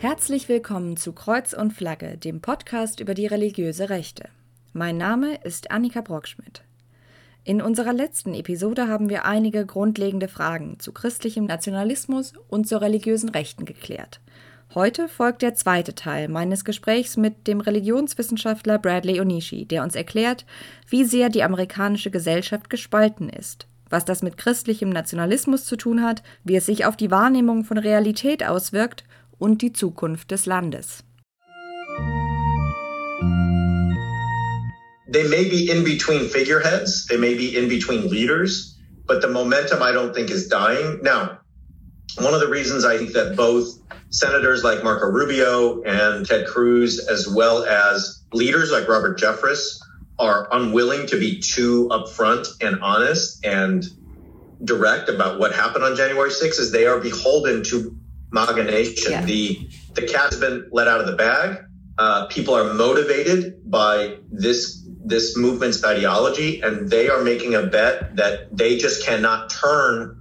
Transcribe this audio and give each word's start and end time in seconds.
Herzlich 0.00 0.48
willkommen 0.48 0.96
zu 0.96 1.12
Kreuz 1.12 1.52
und 1.52 1.72
Flagge, 1.72 2.16
dem 2.16 2.40
Podcast 2.40 3.00
über 3.00 3.14
die 3.14 3.26
religiöse 3.26 3.90
Rechte. 3.90 4.28
Mein 4.72 4.96
Name 4.96 5.34
ist 5.42 5.72
Annika 5.72 6.02
Brockschmidt. 6.02 6.62
In 7.42 7.60
unserer 7.60 7.92
letzten 7.92 8.32
Episode 8.32 8.86
haben 8.86 9.08
wir 9.08 9.24
einige 9.24 9.66
grundlegende 9.66 10.28
Fragen 10.28 10.78
zu 10.78 10.92
christlichem 10.92 11.46
Nationalismus 11.46 12.34
und 12.46 12.68
zu 12.68 12.80
religiösen 12.80 13.28
Rechten 13.30 13.64
geklärt. 13.64 14.20
Heute 14.72 15.08
folgt 15.08 15.42
der 15.42 15.56
zweite 15.56 15.96
Teil 15.96 16.28
meines 16.28 16.64
Gesprächs 16.64 17.16
mit 17.16 17.48
dem 17.48 17.60
Religionswissenschaftler 17.60 18.78
Bradley 18.78 19.20
Onishi, 19.20 19.66
der 19.66 19.82
uns 19.82 19.96
erklärt, 19.96 20.46
wie 20.88 21.02
sehr 21.02 21.28
die 21.28 21.42
amerikanische 21.42 22.12
Gesellschaft 22.12 22.70
gespalten 22.70 23.28
ist, 23.28 23.66
was 23.90 24.04
das 24.04 24.22
mit 24.22 24.36
christlichem 24.36 24.90
Nationalismus 24.90 25.64
zu 25.64 25.74
tun 25.74 26.04
hat, 26.04 26.22
wie 26.44 26.54
es 26.54 26.66
sich 26.66 26.86
auf 26.86 26.96
die 26.96 27.10
Wahrnehmung 27.10 27.64
von 27.64 27.78
Realität 27.78 28.46
auswirkt 28.46 29.02
und 29.38 29.62
die 29.62 29.72
Zukunft 29.72 30.30
des 30.30 30.46
Landes. 30.46 31.02
They 35.10 35.26
may 35.28 35.48
be 35.48 35.70
in 35.70 35.84
between 35.84 36.28
figureheads, 36.28 37.06
they 37.06 37.16
may 37.16 37.34
be 37.34 37.56
in 37.56 37.68
between 37.68 38.08
leaders, 38.08 38.76
but 39.06 39.22
the 39.22 39.28
momentum 39.28 39.82
I 39.82 39.92
don't 39.92 40.14
think 40.14 40.30
is 40.30 40.48
dying. 40.48 41.00
Now, 41.02 41.38
one 42.18 42.34
of 42.34 42.40
the 42.40 42.48
reasons 42.48 42.84
I 42.84 42.98
think 42.98 43.12
that 43.12 43.36
both 43.36 43.78
senators 44.10 44.64
like 44.64 44.84
Marco 44.84 45.06
Rubio 45.06 45.82
and 45.82 46.26
Ted 46.26 46.46
Cruz, 46.46 46.98
as 46.98 47.26
well 47.28 47.64
as 47.64 48.22
leaders 48.32 48.70
like 48.70 48.86
Robert 48.88 49.18
Jeffress, 49.18 49.80
are 50.18 50.48
unwilling 50.52 51.06
to 51.06 51.18
be 51.18 51.40
too 51.40 51.88
upfront 51.90 52.46
and 52.60 52.80
honest 52.82 53.44
and 53.46 53.84
direct 54.64 55.08
about 55.08 55.38
what 55.38 55.54
happened 55.54 55.84
on 55.84 55.94
January 55.94 56.30
6th 56.30 56.58
is 56.58 56.72
they 56.72 56.86
are 56.86 56.98
beholden 56.98 57.62
to 57.62 57.96
MAGA 58.30 58.64
Nation. 58.64 59.12
Yeah. 59.12 59.24
The 59.24 59.68
the 59.94 60.02
cat's 60.02 60.36
been 60.36 60.68
let 60.70 60.88
out 60.88 61.00
of 61.00 61.06
the 61.06 61.16
bag. 61.16 61.64
Uh, 61.98 62.26
people 62.26 62.54
are 62.54 62.74
motivated 62.74 63.70
by 63.70 64.16
this 64.30 64.84
this 65.04 65.36
movement's 65.36 65.84
ideology, 65.84 66.60
and 66.60 66.88
they 66.88 67.08
are 67.08 67.22
making 67.22 67.54
a 67.54 67.62
bet 67.62 68.16
that 68.16 68.56
they 68.56 68.76
just 68.76 69.04
cannot 69.04 69.50
turn 69.50 70.20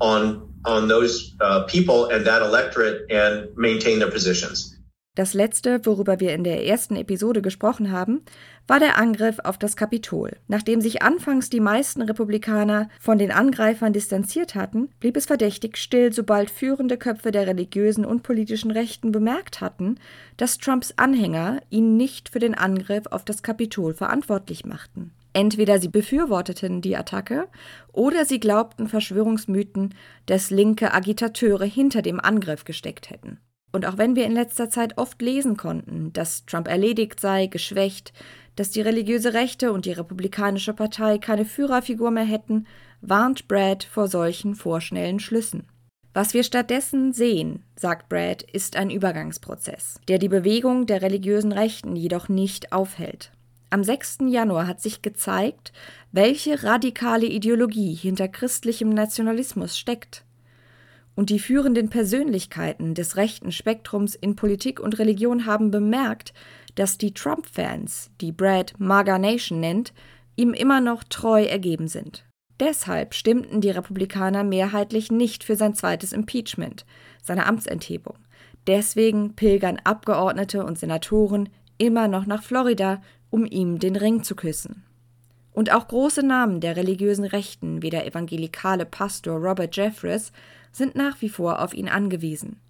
on 0.00 0.54
on 0.64 0.88
those 0.88 1.34
uh, 1.40 1.64
people 1.64 2.06
and 2.10 2.26
that 2.26 2.42
electorate 2.42 3.10
and 3.10 3.56
maintain 3.56 3.98
their 3.98 4.10
positions. 4.10 4.77
Das 5.18 5.34
letzte, 5.34 5.84
worüber 5.84 6.20
wir 6.20 6.32
in 6.32 6.44
der 6.44 6.64
ersten 6.64 6.94
Episode 6.94 7.42
gesprochen 7.42 7.90
haben, 7.90 8.20
war 8.68 8.78
der 8.78 8.98
Angriff 8.98 9.40
auf 9.42 9.58
das 9.58 9.74
Kapitol. 9.74 10.36
Nachdem 10.46 10.80
sich 10.80 11.02
anfangs 11.02 11.50
die 11.50 11.58
meisten 11.58 12.02
Republikaner 12.02 12.88
von 13.00 13.18
den 13.18 13.32
Angreifern 13.32 13.92
distanziert 13.92 14.54
hatten, 14.54 14.90
blieb 15.00 15.16
es 15.16 15.26
verdächtig 15.26 15.76
still, 15.76 16.12
sobald 16.12 16.50
führende 16.50 16.96
Köpfe 16.96 17.32
der 17.32 17.48
religiösen 17.48 18.04
und 18.04 18.22
politischen 18.22 18.70
Rechten 18.70 19.10
bemerkt 19.10 19.60
hatten, 19.60 19.98
dass 20.36 20.58
Trumps 20.58 20.94
Anhänger 20.96 21.62
ihn 21.68 21.96
nicht 21.96 22.28
für 22.28 22.38
den 22.38 22.54
Angriff 22.54 23.06
auf 23.10 23.24
das 23.24 23.42
Kapitol 23.42 23.94
verantwortlich 23.94 24.64
machten. 24.66 25.10
Entweder 25.32 25.80
sie 25.80 25.88
befürworteten 25.88 26.80
die 26.80 26.96
Attacke 26.96 27.48
oder 27.92 28.24
sie 28.24 28.38
glaubten 28.38 28.86
Verschwörungsmythen, 28.86 29.96
dass 30.26 30.52
linke 30.52 30.94
Agitateure 30.94 31.64
hinter 31.64 32.02
dem 32.02 32.20
Angriff 32.20 32.64
gesteckt 32.64 33.10
hätten. 33.10 33.40
Und 33.72 33.86
auch 33.86 33.98
wenn 33.98 34.16
wir 34.16 34.24
in 34.24 34.32
letzter 34.32 34.70
Zeit 34.70 34.96
oft 34.96 35.20
lesen 35.20 35.56
konnten, 35.56 36.12
dass 36.12 36.46
Trump 36.46 36.68
erledigt 36.68 37.20
sei, 37.20 37.46
geschwächt, 37.46 38.12
dass 38.56 38.70
die 38.70 38.80
religiöse 38.80 39.34
Rechte 39.34 39.72
und 39.72 39.84
die 39.84 39.92
Republikanische 39.92 40.74
Partei 40.74 41.18
keine 41.18 41.44
Führerfigur 41.44 42.10
mehr 42.10 42.24
hätten, 42.24 42.66
warnt 43.00 43.46
Brad 43.46 43.84
vor 43.84 44.08
solchen 44.08 44.54
vorschnellen 44.54 45.20
Schlüssen. 45.20 45.68
Was 46.14 46.34
wir 46.34 46.42
stattdessen 46.42 47.12
sehen, 47.12 47.62
sagt 47.76 48.08
Brad, 48.08 48.42
ist 48.42 48.74
ein 48.74 48.90
Übergangsprozess, 48.90 50.00
der 50.08 50.18
die 50.18 50.28
Bewegung 50.28 50.86
der 50.86 51.02
religiösen 51.02 51.52
Rechten 51.52 51.94
jedoch 51.94 52.28
nicht 52.28 52.72
aufhält. 52.72 53.30
Am 53.70 53.84
6. 53.84 54.18
Januar 54.28 54.66
hat 54.66 54.80
sich 54.80 55.02
gezeigt, 55.02 55.72
welche 56.10 56.64
radikale 56.64 57.26
Ideologie 57.26 57.94
hinter 57.94 58.26
christlichem 58.26 58.88
Nationalismus 58.88 59.78
steckt 59.78 60.24
und 61.18 61.30
die 61.30 61.40
führenden 61.40 61.90
Persönlichkeiten 61.90 62.94
des 62.94 63.16
rechten 63.16 63.50
Spektrums 63.50 64.14
in 64.14 64.36
Politik 64.36 64.78
und 64.78 65.00
Religion 65.00 65.46
haben 65.46 65.72
bemerkt, 65.72 66.32
dass 66.76 66.96
die 66.96 67.12
Trump-Fans, 67.12 68.12
die 68.20 68.30
Brad 68.30 68.74
MAGA 68.78 69.18
Nation 69.18 69.58
nennt, 69.58 69.92
ihm 70.36 70.52
immer 70.52 70.80
noch 70.80 71.02
treu 71.02 71.42
ergeben 71.42 71.88
sind. 71.88 72.24
Deshalb 72.60 73.14
stimmten 73.14 73.60
die 73.60 73.70
Republikaner 73.70 74.44
mehrheitlich 74.44 75.10
nicht 75.10 75.42
für 75.42 75.56
sein 75.56 75.74
zweites 75.74 76.12
Impeachment, 76.12 76.86
seine 77.20 77.46
Amtsenthebung. 77.46 78.18
Deswegen 78.68 79.34
pilgern 79.34 79.80
Abgeordnete 79.82 80.64
und 80.64 80.78
Senatoren 80.78 81.48
immer 81.78 82.06
noch 82.06 82.26
nach 82.26 82.44
Florida, 82.44 83.02
um 83.28 83.44
ihm 83.44 83.80
den 83.80 83.96
Ring 83.96 84.22
zu 84.22 84.36
küssen. 84.36 84.84
Und 85.58 85.72
auch 85.72 85.88
große 85.88 86.22
Namen 86.22 86.60
der 86.60 86.76
religiösen 86.76 87.24
Rechten, 87.24 87.82
wie 87.82 87.90
der 87.90 88.06
evangelikale 88.06 88.84
Pastor 88.84 89.40
Robert 89.40 89.76
Jeffress, 89.76 90.30
sind 90.70 90.94
nach 90.94 91.20
wie 91.20 91.28
vor 91.28 91.60
auf 91.60 91.74
ihn 91.74 91.88
angewiesen. 91.88 92.60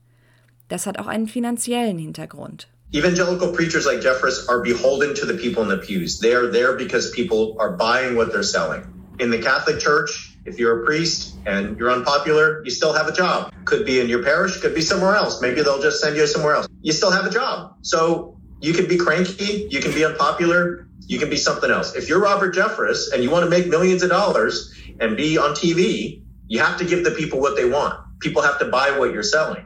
Das 0.69 0.87
hat 0.87 0.99
auch 0.99 1.06
einen 1.06 1.28
finanziellen 1.28 1.99
Hintergrund. 1.99 2.66
Evangelical 2.94 3.53
preachers 3.53 3.84
like 3.84 4.03
Jeffress 4.03 4.49
are 4.49 4.62
beholden 4.62 5.15
to 5.15 5.26
the 5.26 5.34
people 5.34 5.62
in 5.62 5.69
the 5.69 5.76
pews. 5.76 6.19
They 6.19 6.34
are 6.34 6.50
there 6.50 6.76
because 6.78 7.10
people 7.10 7.56
are 7.59 7.76
buying 7.76 8.16
what 8.16 8.32
they're 8.32 8.43
selling. 8.43 8.84
In 9.19 9.31
the 9.31 9.38
Catholic 9.38 9.78
Church, 9.78 10.38
if 10.47 10.59
you're 10.59 10.82
a 10.82 10.87
priest 10.87 11.37
and 11.44 11.76
you're 11.78 11.93
unpopular, 11.93 12.62
you 12.65 12.70
still 12.70 12.94
have 12.94 13.06
a 13.06 13.12
job. 13.12 13.53
Could 13.66 13.84
be 13.84 14.00
in 14.00 14.09
your 14.09 14.22
parish, 14.22 14.62
could 14.62 14.75
be 14.75 14.81
somewhere 14.81 15.15
else. 15.15 15.43
Maybe 15.43 15.60
they'll 15.60 15.82
just 15.82 16.00
send 16.00 16.16
you 16.16 16.26
somewhere 16.26 16.55
else. 16.55 16.66
You 16.81 16.93
still 16.93 17.10
have 17.10 17.26
a 17.26 17.31
job. 17.31 17.76
So 17.82 18.38
you 18.62 18.72
can 18.72 18.88
be 18.88 18.97
cranky, 18.97 19.69
you 19.70 19.81
can 19.81 19.93
be 19.93 20.06
unpopular, 20.06 20.88
you 21.08 21.19
can 21.19 21.30
be 21.30 21.36
something 21.36 21.70
else. 21.70 21.94
If 21.96 22.08
you're 22.08 22.20
Robert 22.20 22.54
Jeffress 22.54 23.12
and 23.12 23.22
you 23.22 23.30
want 23.30 23.44
to 23.44 23.50
make 23.50 23.66
millions 23.66 24.02
of 24.02 24.10
dollars 24.10 24.72
and 25.00 25.16
be 25.16 25.38
on 25.38 25.52
TV, 25.52 26.22
you 26.46 26.60
have 26.60 26.76
to 26.78 26.84
give 26.84 27.02
the 27.02 27.12
people 27.12 27.41
what 27.41 27.56
they 27.56 27.64
want. 27.64 27.98
People 28.20 28.42
have 28.42 28.58
to 28.58 28.66
buy 28.66 28.96
what 28.98 29.12
you're 29.12 29.22
selling. 29.22 29.64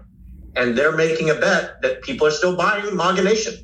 And 0.54 0.78
they're 0.78 0.96
making 0.96 1.30
a 1.30 1.34
bet 1.34 1.82
that 1.82 2.02
people 2.02 2.28
are 2.28 2.30
still 2.30 2.56
buying 2.56 2.94
MAGA 2.94 3.22
Nation. 3.22 3.54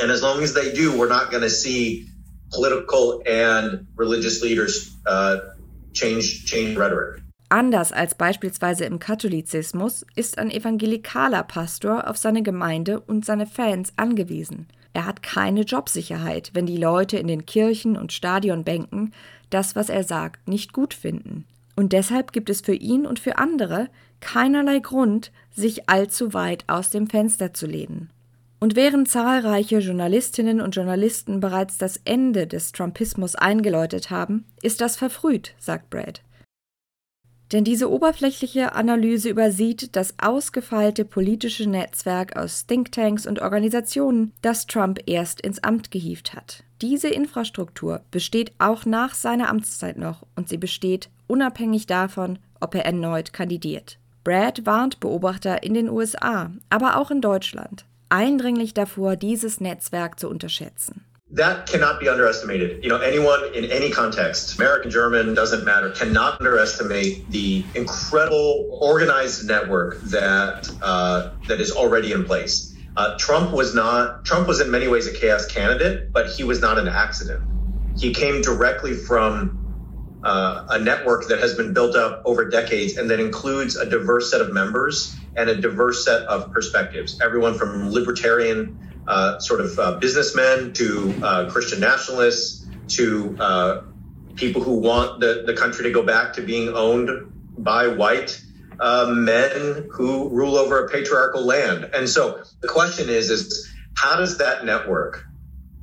And 0.00 0.10
as 0.10 0.22
long 0.22 0.42
as 0.42 0.54
they 0.54 0.72
do, 0.74 0.98
we're 0.98 1.08
not 1.08 1.30
going 1.30 1.44
to 1.44 1.50
see 1.50 2.08
political 2.50 3.22
and 3.26 3.86
religious 3.94 4.42
leaders 4.42 4.96
uh, 5.06 5.36
change, 5.92 6.46
change 6.46 6.76
rhetoric. 6.76 7.22
Anders 7.50 7.92
als 7.92 8.14
beispielsweise 8.14 8.84
im 8.84 8.98
Katholizismus 8.98 10.04
ist 10.14 10.36
ein 10.36 10.50
evangelikaler 10.50 11.44
Pastor 11.44 12.06
auf 12.06 12.18
seine 12.18 12.42
Gemeinde 12.42 13.00
und 13.00 13.24
seine 13.24 13.46
Fans 13.46 13.92
angewiesen. 13.96 14.66
Er 14.98 15.06
hat 15.06 15.22
keine 15.22 15.60
Jobsicherheit, 15.60 16.50
wenn 16.54 16.66
die 16.66 16.76
Leute 16.76 17.18
in 17.18 17.28
den 17.28 17.46
Kirchen 17.46 17.96
und 17.96 18.12
Stadionbänken 18.12 19.14
das, 19.48 19.76
was 19.76 19.90
er 19.90 20.02
sagt, 20.02 20.48
nicht 20.48 20.72
gut 20.72 20.92
finden. 20.92 21.44
Und 21.76 21.92
deshalb 21.92 22.32
gibt 22.32 22.50
es 22.50 22.62
für 22.62 22.74
ihn 22.74 23.06
und 23.06 23.20
für 23.20 23.38
andere 23.38 23.90
keinerlei 24.18 24.80
Grund, 24.80 25.30
sich 25.52 25.88
allzu 25.88 26.34
weit 26.34 26.64
aus 26.66 26.90
dem 26.90 27.06
Fenster 27.06 27.54
zu 27.54 27.68
lehnen. 27.68 28.10
Und 28.58 28.74
während 28.74 29.08
zahlreiche 29.08 29.78
Journalistinnen 29.78 30.60
und 30.60 30.74
Journalisten 30.74 31.38
bereits 31.38 31.78
das 31.78 32.00
Ende 32.04 32.48
des 32.48 32.72
Trumpismus 32.72 33.36
eingeläutet 33.36 34.10
haben, 34.10 34.46
ist 34.62 34.80
das 34.80 34.96
verfrüht, 34.96 35.54
sagt 35.60 35.90
Brad. 35.90 36.22
Denn 37.52 37.64
diese 37.64 37.90
oberflächliche 37.90 38.74
Analyse 38.74 39.30
übersieht 39.30 39.96
das 39.96 40.14
ausgefeilte 40.18 41.04
politische 41.04 41.68
Netzwerk 41.68 42.36
aus 42.36 42.66
Thinktanks 42.66 43.26
und 43.26 43.40
Organisationen, 43.40 44.32
das 44.42 44.66
Trump 44.66 45.00
erst 45.06 45.40
ins 45.40 45.62
Amt 45.64 45.90
gehievt 45.90 46.34
hat. 46.34 46.62
Diese 46.82 47.08
Infrastruktur 47.08 48.02
besteht 48.10 48.52
auch 48.58 48.84
nach 48.84 49.14
seiner 49.14 49.48
Amtszeit 49.48 49.96
noch 49.96 50.26
und 50.36 50.48
sie 50.48 50.58
besteht 50.58 51.08
unabhängig 51.26 51.86
davon, 51.86 52.38
ob 52.60 52.74
er 52.74 52.84
erneut 52.84 53.32
kandidiert. 53.32 53.98
Brad 54.24 54.66
warnt 54.66 55.00
Beobachter 55.00 55.62
in 55.62 55.74
den 55.74 55.88
USA, 55.88 56.50
aber 56.68 56.98
auch 56.98 57.10
in 57.10 57.22
Deutschland, 57.22 57.86
eindringlich 58.10 58.74
davor, 58.74 59.16
dieses 59.16 59.60
Netzwerk 59.60 60.20
zu 60.20 60.28
unterschätzen. 60.28 61.04
That 61.30 61.66
cannot 61.66 62.00
be 62.00 62.08
underestimated. 62.08 62.82
You 62.82 62.88
know, 62.88 63.00
anyone 63.00 63.52
in 63.54 63.66
any 63.66 63.90
context, 63.90 64.58
American, 64.58 64.90
German, 64.90 65.34
doesn't 65.34 65.62
matter, 65.62 65.90
cannot 65.90 66.40
underestimate 66.40 67.30
the 67.30 67.64
incredible 67.74 68.78
organized 68.80 69.46
network 69.46 70.00
that 70.04 70.70
uh, 70.80 71.32
that 71.46 71.60
is 71.60 71.70
already 71.70 72.12
in 72.12 72.24
place. 72.24 72.74
Uh, 72.96 73.16
Trump 73.18 73.52
was 73.52 73.74
not. 73.74 74.24
Trump 74.24 74.48
was 74.48 74.60
in 74.60 74.70
many 74.70 74.88
ways 74.88 75.06
a 75.06 75.12
chaos 75.12 75.46
candidate, 75.46 76.12
but 76.12 76.28
he 76.30 76.44
was 76.44 76.62
not 76.62 76.78
an 76.78 76.88
accident. 76.88 77.42
He 77.98 78.14
came 78.14 78.40
directly 78.40 78.94
from 78.94 79.58
uh, 80.24 80.66
a 80.70 80.78
network 80.78 81.28
that 81.28 81.40
has 81.40 81.54
been 81.54 81.74
built 81.74 81.94
up 81.94 82.22
over 82.24 82.48
decades 82.48 82.96
and 82.96 83.10
that 83.10 83.20
includes 83.20 83.76
a 83.76 83.88
diverse 83.88 84.30
set 84.30 84.40
of 84.40 84.52
members 84.52 85.16
and 85.36 85.48
a 85.48 85.60
diverse 85.60 86.04
set 86.04 86.22
of 86.22 86.50
perspectives. 86.52 87.20
Everyone 87.20 87.54
from 87.54 87.90
libertarian 87.90 88.78
uh, 89.08 89.38
sort 89.38 89.60
of 89.60 89.78
uh, 89.78 89.92
businessmen 89.98 90.72
to 90.74 91.14
uh, 91.22 91.50
Christian 91.50 91.80
nationalists 91.80 92.66
to 92.88 93.36
uh, 93.40 93.82
people 94.36 94.62
who 94.62 94.78
want 94.78 95.20
the, 95.20 95.44
the 95.46 95.54
country 95.54 95.84
to 95.84 95.90
go 95.90 96.02
back 96.02 96.34
to 96.34 96.42
being 96.42 96.68
owned 96.68 97.10
by 97.56 97.88
white 97.88 98.40
men 98.80 99.88
who 99.90 100.28
rule 100.28 100.56
over 100.56 100.84
a 100.84 100.88
patriarchal 100.88 101.44
land. 101.44 101.90
And 101.94 102.08
so 102.08 102.42
the 102.60 102.68
question 102.68 103.08
is, 103.08 103.30
is 103.30 103.68
how 103.94 104.16
does 104.16 104.38
that 104.38 104.64
network, 104.64 105.24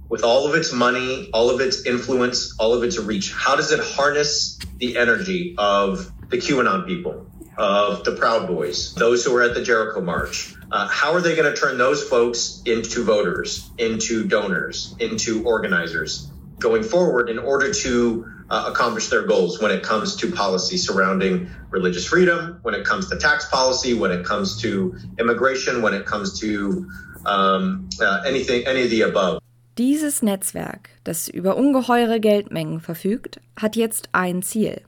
with 0.08 0.24
all 0.24 0.48
of 0.48 0.56
its 0.56 0.72
money, 0.72 1.30
all 1.34 1.50
of 1.50 1.60
its 1.60 1.86
influence, 1.86 2.56
all 2.60 2.74
of 2.74 2.84
its 2.84 2.98
reach, 3.00 3.34
how 3.34 3.56
does 3.56 3.72
it 3.72 3.80
harness 3.80 4.58
the 4.78 4.98
energy 4.98 5.56
of 5.58 6.12
the 6.30 6.38
QAnon 6.38 6.86
people, 6.86 7.28
of 7.58 8.04
the 8.04 8.16
Proud 8.16 8.48
Boys, 8.48 8.94
those 8.96 9.24
who 9.24 9.34
were 9.34 9.44
at 9.44 9.54
the 9.54 9.62
Jericho 9.62 10.02
March? 10.02 10.56
Uh, 10.72 10.88
how 10.88 11.14
are 11.14 11.22
they 11.22 11.36
going 11.36 11.52
to 11.54 11.60
turn 11.60 11.78
those 11.78 12.04
folks 12.04 12.62
into 12.66 13.04
voters, 13.04 13.70
into 13.78 14.26
donors, 14.26 14.96
into 15.00 15.44
organizers 15.46 16.32
going 16.60 16.84
forward 16.84 17.30
in 17.30 17.40
order 17.40 17.74
to 17.74 18.26
uh, 18.50 18.66
accomplish 18.68 19.10
their 19.10 19.24
goals 19.24 19.62
when 19.62 19.72
it 19.72 19.84
comes 19.84 20.16
to 20.18 20.32
policy 20.32 20.78
surrounding 20.78 21.50
religious 21.70 22.06
freedom, 22.06 22.60
when 22.62 22.76
it 22.76 22.86
comes 22.86 23.10
to 23.10 23.18
tax 23.18 23.46
policy, 23.50 23.94
when 23.94 24.12
it 24.12 24.26
comes 24.26 24.62
to 24.62 24.96
immigration, 25.20 25.82
when 25.82 25.94
it 25.94 26.06
comes 26.06 26.40
to 26.40 26.88
um, 27.26 27.90
uh, 28.02 28.22
anything, 28.26 28.66
any 28.68 28.84
of 28.84 28.90
the 28.90 29.02
above. 29.02 29.42
Dieses 29.78 30.22
Netzwerk, 30.22 30.90
das 31.04 31.28
über 31.28 31.58
ungeheure 31.58 32.22
Geldmengen 32.22 32.80
verfügt, 32.80 33.40
hat 33.58 33.76
jetzt 33.76 34.08
ein 34.14 34.42
Ziel. 34.42 34.82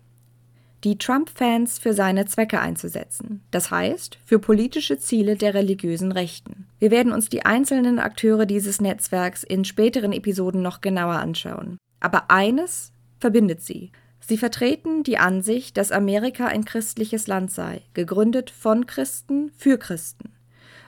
Die 0.84 1.00
Trump-Fans 1.00 1.80
für 1.80 1.94
seine 1.94 2.26
Zwecke 2.26 2.60
einzusetzen, 2.60 3.42
das 3.50 3.72
heißt 3.72 4.20
für 4.24 4.38
politische 4.38 5.00
Ziele 5.00 5.36
der 5.36 5.56
religiösen 5.56 6.12
Rechten. 6.12 6.68
Wir 6.78 6.92
werden 6.92 7.12
uns 7.12 7.30
die 7.30 7.46
einzelnen 7.46 7.98
Akteure 7.98 8.46
dieses 8.46 8.80
Netzwerks 8.80 9.44
in 9.44 9.66
späteren 9.66 10.14
Episoden 10.14 10.62
noch 10.62 10.82
genauer 10.82 11.16
anschauen. 11.16 11.78
Aber 12.00 12.30
eines 12.30 12.92
verbindet 13.20 13.64
sie. 13.64 13.92
Sie 14.20 14.38
vertreten 14.38 15.02
die 15.02 15.18
Ansicht, 15.18 15.78
dass 15.78 15.92
Amerika 15.92 16.46
ein 16.46 16.64
christliches 16.64 17.26
Land 17.26 17.50
sei, 17.50 17.82
gegründet 17.96 18.52
von 18.52 18.86
Christen 18.86 19.52
für 19.58 19.80
Christen, 19.80 20.34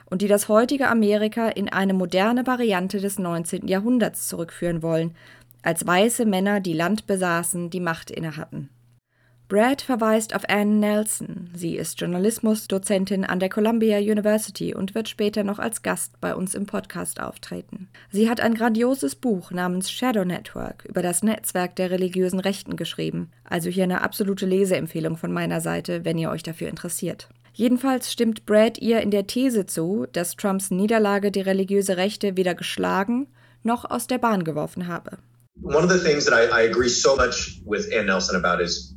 und 0.08 0.22
die 0.22 0.28
das 0.28 0.48
heutige 0.48 0.88
Amerika 0.88 1.48
in 1.48 1.68
eine 1.68 1.94
moderne 1.94 2.46
Variante 2.46 3.00
des 3.00 3.18
19. 3.18 3.66
Jahrhunderts 3.66 4.28
zurückführen 4.28 4.82
wollen, 4.82 5.16
als 5.62 5.84
weiße 5.84 6.26
Männer, 6.26 6.60
die 6.60 6.74
Land 6.74 7.06
besaßen, 7.06 7.70
die 7.70 7.80
Macht 7.80 8.10
innehatten. 8.10 8.68
Brad 9.50 9.82
verweist 9.82 10.36
auf 10.36 10.48
Anne 10.48 10.76
Nelson. 10.76 11.50
Sie 11.56 11.74
ist 11.76 12.00
Journalismusdozentin 12.00 13.24
an 13.24 13.40
der 13.40 13.48
Columbia 13.48 13.98
University 13.98 14.76
und 14.76 14.94
wird 14.94 15.08
später 15.08 15.42
noch 15.42 15.58
als 15.58 15.82
Gast 15.82 16.20
bei 16.20 16.36
uns 16.36 16.54
im 16.54 16.66
Podcast 16.66 17.18
auftreten. 17.18 17.88
Sie 18.12 18.30
hat 18.30 18.40
ein 18.40 18.54
grandioses 18.54 19.16
Buch 19.16 19.50
namens 19.50 19.90
Shadow 19.90 20.24
Network 20.24 20.84
über 20.84 21.02
das 21.02 21.24
Netzwerk 21.24 21.74
der 21.74 21.90
religiösen 21.90 22.38
Rechten 22.38 22.76
geschrieben. 22.76 23.32
Also 23.42 23.70
hier 23.70 23.82
eine 23.82 24.02
absolute 24.02 24.46
Leseempfehlung 24.46 25.16
von 25.16 25.32
meiner 25.32 25.60
Seite, 25.60 26.04
wenn 26.04 26.16
ihr 26.16 26.30
euch 26.30 26.44
dafür 26.44 26.68
interessiert. 26.68 27.28
Jedenfalls 27.52 28.12
stimmt 28.12 28.46
Brad 28.46 28.78
ihr 28.78 29.00
in 29.00 29.10
der 29.10 29.26
These 29.26 29.66
zu, 29.66 30.06
dass 30.12 30.36
Trumps 30.36 30.70
Niederlage 30.70 31.32
die 31.32 31.40
religiöse 31.40 31.96
Rechte 31.96 32.36
weder 32.36 32.54
geschlagen 32.54 33.26
noch 33.64 33.84
aus 33.90 34.06
der 34.06 34.18
Bahn 34.18 34.44
geworfen 34.44 34.86
habe. 34.86 35.18
One 35.60 35.84
of 35.84 35.90
the 35.90 35.98
things 35.98 36.24
that 36.24 36.34
I, 36.34 36.46
I 36.46 36.70
agree 36.70 36.88
so 36.88 37.16
much 37.16 37.60
with 37.66 37.92
Ann 37.92 38.06
Nelson 38.06 38.36
about 38.36 38.62
is 38.62 38.94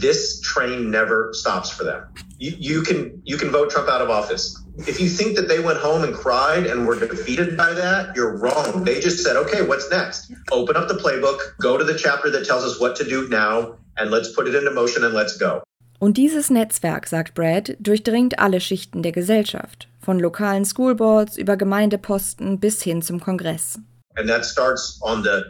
this 0.00 0.40
train 0.40 0.90
never 0.90 1.30
stops 1.32 1.70
for 1.70 1.84
them. 1.84 2.04
You, 2.38 2.54
you 2.58 2.82
can 2.82 3.20
you 3.24 3.36
can 3.36 3.50
vote 3.50 3.70
Trump 3.70 3.88
out 3.88 4.00
of 4.00 4.10
office. 4.10 4.56
If 4.86 5.00
you 5.00 5.08
think 5.08 5.36
that 5.36 5.48
they 5.48 5.58
went 5.58 5.78
home 5.78 6.04
and 6.04 6.14
cried 6.14 6.66
and 6.66 6.86
were 6.86 6.98
defeated 6.98 7.56
by 7.56 7.72
that, 7.72 8.14
you're 8.14 8.36
wrong. 8.36 8.84
They 8.84 9.00
just 9.00 9.24
said, 9.24 9.36
okay, 9.36 9.62
what's 9.62 9.90
next? 9.90 10.32
Open 10.52 10.76
up 10.76 10.86
the 10.86 10.94
playbook, 10.94 11.38
go 11.60 11.76
to 11.76 11.84
the 11.84 11.98
chapter 11.98 12.30
that 12.30 12.46
tells 12.46 12.64
us 12.64 12.80
what 12.80 12.94
to 12.96 13.04
do 13.04 13.28
now, 13.28 13.74
and 13.96 14.10
let's 14.10 14.32
put 14.32 14.46
it 14.46 14.54
into 14.54 14.70
motion 14.70 15.04
and 15.04 15.14
let's 15.14 15.36
go. 15.36 15.62
Und 16.00 16.16
dieses 16.16 16.48
Netzwerk, 16.48 17.08
sagt 17.08 17.34
Brad, 17.34 17.76
durchdringt 17.80 18.38
alle 18.38 18.60
Schichten 18.60 19.02
der 19.02 19.10
Gesellschaft, 19.10 19.88
von 20.00 20.20
lokalen 20.20 20.64
Schoolboards 20.64 21.36
über 21.36 21.56
Gemeindeposten 21.56 22.60
bis 22.60 22.82
hin 22.82 23.02
zum 23.02 23.18
Kongress. 23.18 23.80
And 24.16 24.28
that 24.28 24.44
starts 24.44 25.00
on 25.02 25.24
the 25.24 25.42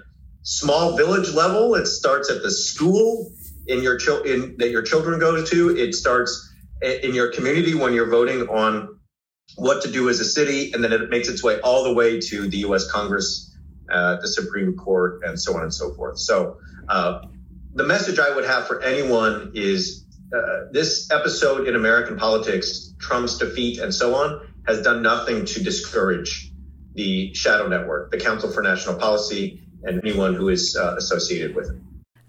small 0.43 0.97
village 0.97 1.35
level. 1.35 1.75
It 1.75 1.87
starts 1.87 2.31
at 2.31 2.43
the 2.43 2.51
school 2.51 3.31
in 3.69 3.83
your 3.83 3.99
in, 4.25 4.57
that 4.59 4.71
your 4.71 4.83
children 4.83 5.21
go 5.21 5.45
to. 5.45 5.77
It 5.77 5.95
starts 5.95 6.53
in 6.83 7.15
your 7.15 7.31
community 7.33 7.75
when 7.75 7.93
you're 7.93 8.11
voting 8.11 8.49
on 8.49 8.99
what 9.57 9.83
to 9.83 9.91
do 9.91 10.09
as 10.09 10.21
a 10.21 10.25
city, 10.25 10.73
and 10.73 10.83
then 10.83 10.93
it 10.93 11.11
makes 11.11 11.29
its 11.29 11.43
way 11.43 11.61
all 11.61 11.85
the 11.85 11.93
way 11.93 12.21
to 12.21 12.49
the 12.49 12.59
U.S. 12.59 12.91
Congress, 12.91 13.57
uh, 13.91 14.17
the 14.17 14.29
Supreme 14.29 14.77
Court, 14.77 15.23
and 15.25 15.41
so 15.41 15.57
on 15.57 15.63
and 15.63 15.75
so 15.75 15.95
forth. 15.95 16.19
So, 16.19 16.59
uh, 16.89 17.23
the 17.75 17.85
message 17.85 18.19
I 18.19 18.35
would 18.35 18.45
have 18.45 18.67
for 18.67 18.83
anyone 18.83 19.53
is 19.55 20.05
uh, 20.35 20.71
this 20.73 21.11
episode 21.11 21.69
in 21.69 21.77
American 21.77 22.17
politics, 22.17 22.95
Trump's 22.99 23.39
defeat 23.39 23.79
and 23.79 23.95
so 23.95 24.15
on, 24.15 24.47
has 24.67 24.83
done 24.83 25.03
nothing 25.03 25.45
to 25.47 25.63
discourage 25.63 26.53
the 26.95 27.33
Shadow 27.35 27.69
Network, 27.69 28.11
the 28.11 28.19
Council 28.19 28.51
for 28.51 28.63
National 28.63 28.97
Policy, 28.97 29.63
and 29.85 30.01
anyone 30.05 30.35
who 30.35 30.49
is 30.49 30.77
uh, 30.77 30.97
associated 30.97 31.55
with 31.55 31.71
it. 31.71 31.77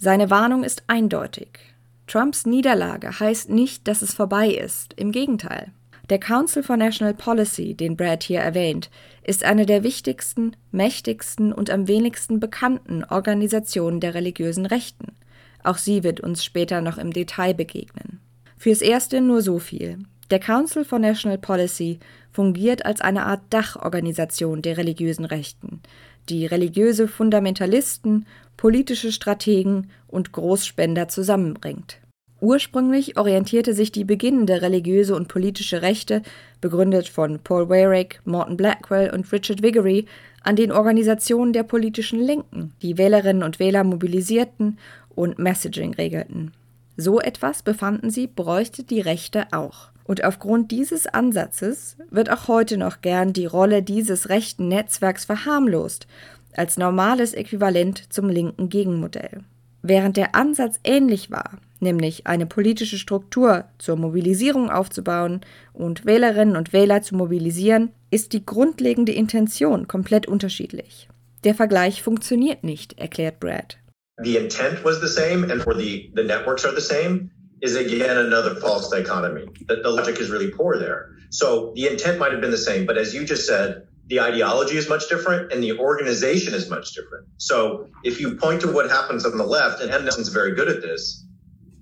Seine 0.02 0.30
Warnung 0.30 0.64
ist 0.64 0.84
eindeutig. 0.88 1.60
Trumps 2.08 2.46
Niederlage 2.46 3.20
heißt 3.20 3.50
nicht, 3.50 3.86
dass 3.86 4.02
es 4.02 4.14
vorbei 4.14 4.48
ist, 4.48 4.94
im 4.94 5.12
Gegenteil. 5.12 5.74
Der 6.10 6.22
Council 6.22 6.64
for 6.64 6.78
National 6.78 7.14
Policy, 7.14 7.74
den 7.74 7.98
Brad 7.98 8.24
hier 8.24 8.40
erwähnt, 8.40 8.90
ist 9.26 9.44
eine 9.44 9.66
der 9.66 9.84
wichtigsten, 9.84 10.56
mächtigsten 10.72 11.52
und 11.52 11.70
am 11.70 11.90
wenigsten 11.90 12.40
bekannten 12.40 13.04
Organisationen 13.04 14.00
der 14.00 14.14
religiösen 14.14 14.66
Rechten. 14.66 15.18
Auch 15.64 15.78
sie 15.78 16.02
wird 16.02 16.22
uns 16.22 16.46
später 16.46 16.80
noch 16.80 16.98
im 16.98 17.12
Detail 17.12 17.54
begegnen. 17.54 18.22
Fürs 18.58 18.82
Erste 18.82 19.20
nur 19.20 19.42
so 19.42 19.60
viel. 19.60 20.00
Der 20.32 20.40
Council 20.40 20.86
for 20.86 21.00
National 21.00 21.38
Policy 21.38 22.00
fungiert 22.32 22.86
als 22.86 23.02
eine 23.02 23.26
Art 23.26 23.42
Dachorganisation 23.50 24.62
der 24.62 24.78
religiösen 24.78 25.26
Rechten, 25.26 25.82
die 26.30 26.46
religiöse 26.46 27.08
Fundamentalisten, 27.08 28.26
politische 28.58 29.12
Strategen 29.12 29.90
und 30.08 30.32
Großspender 30.32 31.08
zusammenbringt. 31.08 31.98
Ursprünglich 32.42 33.18
orientierte 33.18 33.74
sich 33.74 33.92
die 33.92 34.06
beginnende 34.06 34.62
religiöse 34.62 35.16
und 35.16 35.28
politische 35.28 35.82
Rechte, 35.82 36.22
begründet 36.62 37.10
von 37.10 37.40
Paul 37.40 37.68
Weyrich, 37.70 38.20
Morton 38.24 38.56
Blackwell 38.56 39.14
und 39.14 39.30
Richard 39.32 39.62
Viguerie, 39.62 40.06
an 40.42 40.56
den 40.56 40.72
Organisationen 40.72 41.52
der 41.52 41.64
politischen 41.64 42.20
Linken, 42.20 42.74
die 42.82 42.98
Wählerinnen 42.98 43.44
und 43.44 43.60
Wähler 43.60 43.84
mobilisierten 43.84 44.78
und 45.16 45.38
Messaging 45.38 45.94
regelten. 45.96 46.52
So 46.96 47.20
etwas, 47.20 47.62
befanden 47.62 48.10
sie, 48.10 48.28
bräuchte 48.28 48.84
die 48.84 49.02
Rechte 49.02 49.48
auch. 49.52 49.90
Und 50.10 50.24
aufgrund 50.24 50.72
dieses 50.72 51.06
Ansatzes 51.06 51.96
wird 52.10 52.32
auch 52.32 52.48
heute 52.48 52.78
noch 52.78 53.02
gern 53.02 53.32
die 53.32 53.46
Rolle 53.46 53.84
dieses 53.84 54.30
rechten 54.30 54.68
Netzwerks 54.68 55.24
verharmlost, 55.24 56.08
als 56.56 56.78
normales 56.78 57.36
Äquivalent 57.36 58.12
zum 58.12 58.28
linken 58.28 58.70
Gegenmodell. 58.70 59.42
Während 59.84 60.18
der 60.18 60.34
Ansatz 60.34 60.80
ähnlich 60.84 61.30
war, 61.30 61.60
nämlich 61.80 62.26
eine 62.26 62.48
politische 62.48 62.98
Struktur 62.98 63.66
zur 63.78 63.98
Mobilisierung 63.98 64.72
aufzubauen 64.72 65.42
und 65.74 66.08
Wählerinnen 66.08 66.56
und 66.56 66.74
Wähler 66.74 67.04
zu 67.04 67.16
mobilisieren, 67.16 67.92
ist 68.10 68.34
die 68.34 68.44
grundlegende 68.44 69.12
Intention 69.12 69.88
komplett 69.88 70.28
unterschiedlich. 70.28 71.08
Der 71.44 71.54
Vergleich 71.54 72.02
funktioniert 72.02 72.64
nicht, 72.64 72.98
erklärt 72.98 73.40
Brad. 73.40 73.78
The 74.24 74.38
intent 74.38 74.84
was 74.84 75.00
the 75.02 75.08
same 75.08 75.54
and 75.54 75.62
for 75.62 75.78
the, 75.78 76.12
the 76.16 76.24
networks 76.24 76.66
are 76.66 76.74
the 76.76 76.82
same, 76.82 77.30
is 77.62 77.76
again 77.76 78.18
another 78.18 78.56
false 78.56 78.90
dichotomy. 78.90 79.48
The, 79.68 79.78
the 79.78 79.90
logic 79.90 80.20
is 80.20 80.30
really 80.30 80.52
poor 80.52 80.78
there. 80.78 81.12
So 81.30 81.74
the 81.76 81.88
intent 81.88 82.20
might 82.20 82.32
have 82.32 82.42
been 82.42 82.52
the 82.52 82.58
same, 82.58 82.86
but 82.86 82.98
as 82.98 83.14
you 83.14 83.26
just 83.26 83.46
said, 83.46 83.88
the 84.08 84.22
ideology 84.22 84.76
is 84.76 84.90
much 84.90 85.08
different 85.08 85.52
and 85.52 85.64
the 85.64 85.78
organization 85.78 86.56
is 86.56 86.70
much 86.70 86.94
different. 86.94 87.28
So 87.38 87.88
if 88.04 88.20
you 88.20 88.38
point 88.38 88.62
to 88.62 88.72
what 88.72 88.90
happens 88.90 89.26
on 89.26 89.38
the 89.38 89.44
left, 89.44 89.82
and 89.82 89.92
Nelson's 89.92 90.30
very 90.30 90.56
good 90.56 90.68
at 90.68 90.82
this, 90.82 91.26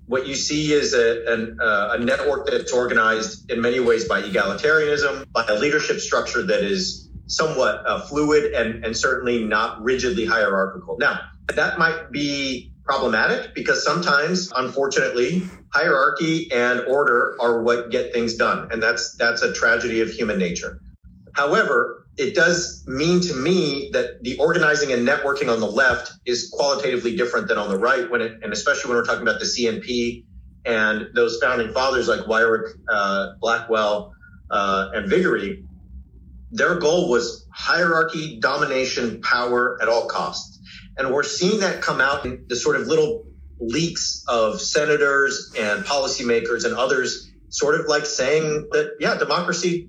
what 0.06 0.26
you 0.26 0.34
see 0.34 0.72
is 0.72 0.94
a, 0.94 1.32
an, 1.32 1.58
uh, 1.60 1.96
a 1.98 1.98
network 1.98 2.46
that's 2.46 2.72
organized 2.72 3.50
in 3.50 3.60
many 3.60 3.80
ways 3.80 4.06
by 4.06 4.22
egalitarianism, 4.22 5.30
by 5.32 5.44
a 5.48 5.54
leadership 5.58 6.00
structure 6.00 6.42
that 6.42 6.62
is 6.62 7.08
somewhat 7.26 7.82
uh, 7.86 8.00
fluid 8.00 8.52
and, 8.52 8.84
and 8.84 8.96
certainly 8.96 9.44
not 9.44 9.82
rigidly 9.82 10.24
hierarchical. 10.24 10.96
Now, 10.98 11.20
that 11.54 11.78
might 11.78 12.10
be 12.10 12.72
problematic 12.84 13.54
because 13.54 13.84
sometimes, 13.84 14.50
unfortunately, 14.54 15.42
hierarchy 15.72 16.50
and 16.52 16.80
order 16.80 17.36
are 17.40 17.62
what 17.62 17.90
get 17.90 18.12
things 18.12 18.34
done. 18.34 18.68
And 18.72 18.82
that's, 18.82 19.16
that's 19.16 19.42
a 19.42 19.52
tragedy 19.52 20.00
of 20.00 20.10
human 20.10 20.38
nature. 20.38 20.80
However, 21.34 22.06
it 22.16 22.34
does 22.34 22.84
mean 22.86 23.20
to 23.20 23.34
me 23.34 23.90
that 23.92 24.22
the 24.22 24.36
organizing 24.38 24.92
and 24.92 25.06
networking 25.06 25.52
on 25.52 25.60
the 25.60 25.70
left 25.70 26.12
is 26.26 26.50
qualitatively 26.52 27.16
different 27.16 27.46
than 27.46 27.58
on 27.58 27.68
the 27.68 27.78
right 27.78 28.10
when 28.10 28.20
it, 28.20 28.42
and 28.42 28.52
especially 28.52 28.88
when 28.88 28.98
we're 28.98 29.04
talking 29.04 29.22
about 29.22 29.38
the 29.38 29.46
CNP 29.46 30.24
and 30.64 31.08
those 31.14 31.38
founding 31.40 31.72
fathers 31.72 32.08
like 32.08 32.20
Wyrick, 32.20 32.72
uh, 32.88 33.34
Blackwell, 33.40 34.12
uh, 34.50 34.90
and 34.94 35.08
Vigory, 35.08 35.64
their 36.50 36.78
goal 36.78 37.08
was 37.08 37.46
hierarchy, 37.52 38.40
domination, 38.40 39.20
power 39.20 39.78
at 39.80 39.88
all 39.88 40.06
costs. 40.06 40.58
And 40.96 41.12
we're 41.12 41.22
seeing 41.22 41.60
that 41.60 41.82
come 41.82 42.00
out 42.00 42.24
in 42.24 42.46
the 42.48 42.56
sort 42.56 42.74
of 42.76 42.88
little 42.88 43.27
leaks 43.60 44.24
of 44.28 44.60
senators 44.60 45.52
and 45.58 45.84
policymakers 45.84 46.64
and 46.64 46.74
others 46.74 47.30
sort 47.48 47.80
of 47.80 47.86
like 47.86 48.06
saying 48.06 48.68
that, 48.72 48.92
yeah, 49.00 49.16
democracy, 49.16 49.88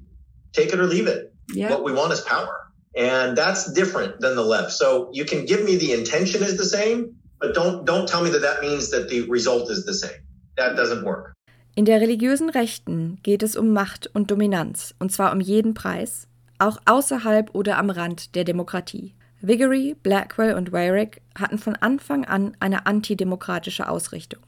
take 0.53 0.73
it 0.73 0.79
or 0.79 0.85
leave 0.85 1.07
it. 1.07 1.33
Yeah. 1.53 1.69
What 1.69 1.83
we 1.83 1.91
want 1.91 2.13
is 2.13 2.21
power. 2.21 2.71
And 2.95 3.37
that's 3.37 3.71
different 3.73 4.19
than 4.19 4.35
the 4.35 4.43
left. 4.43 4.71
So 4.71 5.09
you 5.11 5.25
can 5.25 5.45
give 5.45 5.63
me 5.63 5.75
the 5.75 5.93
intention 5.93 6.43
is 6.43 6.57
the 6.57 6.65
same, 6.65 7.15
but 7.39 7.53
don't, 7.53 7.85
don't 7.85 8.07
tell 8.07 8.23
me 8.23 8.29
that 8.31 8.41
that 8.41 8.61
means 8.61 8.89
that 8.91 9.09
the 9.09 9.21
result 9.29 9.69
is 9.69 9.85
the 9.85 9.93
same. 9.93 10.19
That 10.57 10.75
doesn't 10.75 11.03
work. 11.03 11.33
In 11.75 11.85
der 11.85 12.01
religiösen 12.01 12.49
Rechten 12.49 13.19
geht 13.23 13.41
es 13.41 13.55
um 13.55 13.71
Macht 13.71 14.09
und 14.13 14.31
Dominanz, 14.31 14.93
und 14.99 15.11
zwar 15.13 15.31
um 15.31 15.39
jeden 15.39 15.73
Preis, 15.73 16.27
auch 16.57 16.77
außerhalb 16.85 17.55
oder 17.55 17.77
am 17.77 17.89
Rand 17.89 18.35
der 18.35 18.43
Demokratie. 18.43 19.13
Vigory, 19.41 19.95
Blackwell 20.03 20.55
und 20.55 20.71
Warwick 20.71 21.21
hatten 21.37 21.57
von 21.57 21.75
Anfang 21.75 22.25
an 22.25 22.57
eine 22.59 22.85
antidemokratische 22.85 23.87
Ausrichtung. 23.87 24.41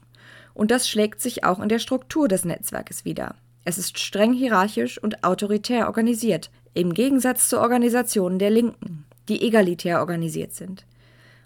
Und 0.54 0.70
das 0.70 0.88
schlägt 0.88 1.20
sich 1.20 1.44
auch 1.44 1.60
in 1.60 1.70
der 1.70 1.78
Struktur 1.78 2.28
des 2.28 2.44
Netzwerkes 2.44 3.04
wieder. 3.04 3.34
Es 3.64 3.78
ist 3.78 3.98
streng 3.98 4.32
hierarchisch 4.32 5.02
und 5.02 5.24
autoritär 5.24 5.86
organisiert, 5.86 6.50
im 6.74 6.92
Gegensatz 6.92 7.48
zu 7.48 7.60
Organisationen 7.60 8.38
der 8.38 8.50
Linken, 8.50 9.04
die 9.28 9.42
egalitär 9.42 10.00
organisiert 10.00 10.52
sind. 10.52 10.84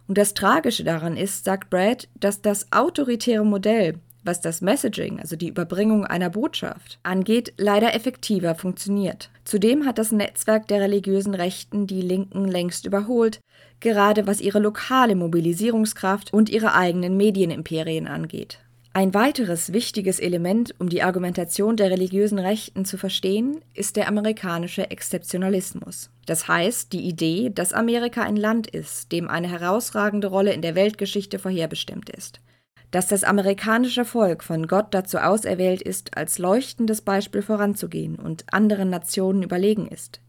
Und 0.09 0.19
das 0.19 0.35
Tragische 0.35 0.85
daran 0.85 1.17
ist, 1.17 1.45
sagt 1.45 1.71
Brad, 1.71 2.09
dass 2.15 2.43
das 2.43 2.73
autoritäre 2.73 3.45
Modell, 3.45 3.99
was 4.27 4.41
das 4.41 4.61
Messaging, 4.61 5.21
also 5.21 5.37
die 5.37 5.49
Überbringung 5.49 6.05
einer 6.05 6.31
Botschaft, 6.31 6.99
angeht, 7.03 7.53
leider 7.57 7.95
effektiver 7.95 8.55
funktioniert. 8.55 9.31
Zudem 9.45 9.87
hat 9.87 9.99
das 9.99 10.13
Netzwerk 10.13 10.69
der 10.69 10.81
religiösen 10.81 11.35
Rechten 11.35 11.87
die 11.87 12.03
Linken 12.03 12.47
längst 12.47 12.87
überholt, 12.87 13.41
gerade 13.81 14.27
was 14.27 14.41
ihre 14.41 14.59
lokale 14.59 15.15
Mobilisierungskraft 15.15 16.33
und 16.33 16.49
ihre 16.49 16.75
eigenen 16.75 17.17
Medienimperien 17.17 18.07
angeht. 18.07 18.59
Ein 18.97 19.13
weiteres 19.13 19.75
wichtiges 19.75 20.19
Element, 20.19 20.75
um 20.79 20.89
die 20.89 21.03
Argumentation 21.03 21.77
der 21.77 21.91
religiösen 21.91 22.39
Rechten 22.39 22.87
zu 22.87 22.97
verstehen, 22.97 23.61
ist 23.75 23.97
der 23.97 24.09
amerikanische 24.09 24.91
Exzeptionalismus. 24.91 26.09
Das 26.25 26.49
heißt, 26.49 26.95
die 26.95 27.03
Idee, 27.03 27.51
dass 27.55 27.75
Amerika 27.75 28.23
ein 28.23 28.37
Land 28.37 28.67
ist, 28.67 29.13
dem 29.13 29.29
eine 29.29 29.51
herausragende 29.51 30.29
Rolle 30.29 30.55
in 30.55 30.63
der 30.63 30.75
Weltgeschichte 30.75 31.39
vorherbestimmt 31.39 32.09
ist. 32.09 32.41
Dass 32.91 33.09
das 33.09 33.25
amerikanische 33.25 34.05
Volk 34.05 34.45
von 34.45 34.67
Gott 34.67 34.87
dazu 34.93 35.19
auserwählt 35.19 35.83
ist, 35.83 36.17
als 36.17 36.39
leuchtendes 36.39 37.03
Beispiel 37.03 37.43
voranzugehen 37.43 38.17
und 38.17 38.45
anderen 38.53 38.91
Nationen 38.91 39.43
überlegen 39.43 39.89
ist. 39.89 40.21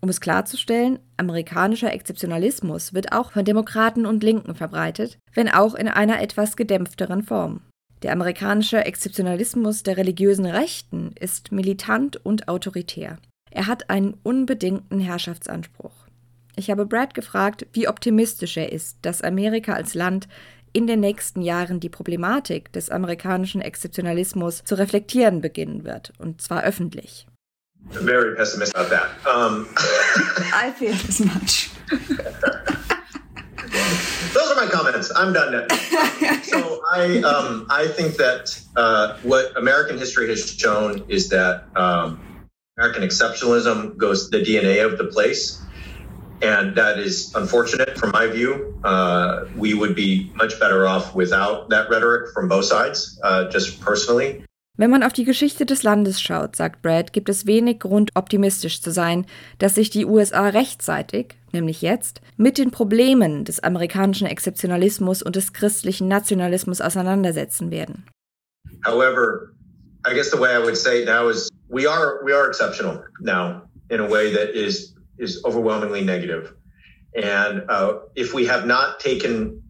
Um 0.00 0.08
es 0.08 0.20
klarzustellen, 0.20 0.98
amerikanischer 1.18 1.92
Exzeptionalismus 1.92 2.94
wird 2.94 3.12
auch 3.12 3.32
von 3.32 3.44
Demokraten 3.44 4.06
und 4.06 4.22
Linken 4.22 4.54
verbreitet, 4.54 5.18
wenn 5.34 5.48
auch 5.48 5.74
in 5.74 5.88
einer 5.88 6.22
etwas 6.22 6.56
gedämpfteren 6.56 7.22
Form. 7.22 7.60
Der 8.02 8.12
amerikanische 8.12 8.82
Exzeptionalismus 8.84 9.82
der 9.82 9.98
religiösen 9.98 10.46
Rechten 10.46 11.12
ist 11.20 11.52
militant 11.52 12.24
und 12.24 12.48
autoritär. 12.48 13.18
Er 13.50 13.66
hat 13.66 13.90
einen 13.90 14.14
unbedingten 14.22 15.00
Herrschaftsanspruch. 15.00 16.06
Ich 16.56 16.70
habe 16.70 16.86
Brad 16.86 17.14
gefragt, 17.14 17.66
wie 17.72 17.88
optimistisch 17.88 18.56
er 18.56 18.72
ist, 18.72 18.98
dass 19.02 19.22
Amerika 19.22 19.74
als 19.74 19.94
Land 19.94 20.28
in 20.72 20.86
den 20.86 21.00
nächsten 21.00 21.42
Jahren 21.42 21.80
die 21.80 21.88
Problematik 21.88 22.72
des 22.72 22.90
amerikanischen 22.90 23.60
Exzeptionalismus 23.60 24.62
zu 24.64 24.76
reflektieren 24.76 25.40
beginnen 25.40 25.84
wird, 25.84 26.12
und 26.18 26.40
zwar 26.40 26.62
öffentlich. 26.64 27.26
Very 27.90 28.34
pessimistic 28.36 28.76
about 28.76 28.90
that. 28.90 29.08
Um, 29.26 29.66
I 30.52 30.70
feel 30.70 30.92
as 30.92 31.20
much. 31.20 31.70
Those 34.32 34.50
are 34.50 34.64
my 34.64 34.70
comments. 34.70 35.10
I'm 35.14 35.32
done 35.32 35.52
now. 35.52 35.66
so 36.42 36.82
I, 36.92 37.22
um, 37.22 37.66
I 37.68 37.88
think 37.88 38.16
that 38.16 38.60
uh, 38.76 39.16
what 39.22 39.56
American 39.56 39.98
history 39.98 40.28
has 40.28 40.52
shown 40.52 41.04
is 41.08 41.30
that 41.30 41.64
um, 41.74 42.20
American 42.78 43.02
exceptionalism 43.02 43.96
goes 43.96 44.30
the 44.30 44.38
DNA 44.38 44.84
of 44.84 44.98
the 44.98 45.04
place. 45.04 45.60
And 46.42 46.74
that 46.76 46.98
is 46.98 47.34
unfortunate 47.34 47.98
from 47.98 48.12
my 48.12 48.26
view. 48.26 48.74
Uh, 48.82 49.44
we 49.56 49.74
would 49.74 49.94
be 49.94 50.32
much 50.34 50.58
better 50.58 50.86
off 50.86 51.14
without 51.14 51.68
that 51.68 51.90
rhetoric 51.90 52.32
from 52.32 52.48
both 52.48 52.64
sides, 52.64 53.18
uh, 53.22 53.44
just 53.50 53.80
personally. 53.80 54.44
Wenn 54.78 54.90
man 54.90 55.02
auf 55.02 55.12
die 55.12 55.24
Geschichte 55.24 55.66
des 55.66 55.82
Landes 55.82 56.22
schaut, 56.22 56.56
sagt 56.56 56.80
Brad, 56.80 57.12
gibt 57.12 57.28
es 57.28 57.44
wenig 57.44 57.80
Grund, 57.80 58.12
optimistisch 58.14 58.80
zu 58.80 58.90
sein, 58.90 59.26
dass 59.58 59.74
sich 59.74 59.90
die 59.90 60.06
USA 60.06 60.48
rechtzeitig, 60.48 61.34
nämlich 61.52 61.82
jetzt, 61.82 62.22
mit 62.38 62.56
den 62.56 62.70
Problemen 62.70 63.44
des 63.44 63.60
amerikanischen 63.62 64.26
Exzeptionalismus 64.26 65.22
und 65.22 65.36
des 65.36 65.52
christlichen 65.52 66.08
Nationalismus 66.08 66.80
auseinandersetzen 66.80 67.70
werden. 67.70 68.06
However, 68.82 69.52
I 70.06 70.14
guess 70.14 70.30
the 70.30 70.38
way 70.38 70.56
I 70.56 70.64
would 70.64 70.78
say 70.78 71.02
it 71.02 71.06
now 71.06 71.28
is 71.28 71.50
we 71.68 71.86
are 71.86 72.24
we 72.24 72.32
are 72.32 72.48
exceptional 72.48 73.04
now 73.20 73.62
in 73.90 74.00
a 74.00 74.08
way 74.08 74.32
that 74.32 74.54
is 74.54 74.94
is 75.20 75.42
overwhelmingly 75.44 76.02
negative. 76.02 76.54
And 77.14 77.64
uh, 77.68 78.00
if 78.14 78.32
we 78.34 78.46
have 78.46 78.66
not 78.66 79.00
taken 79.00 79.62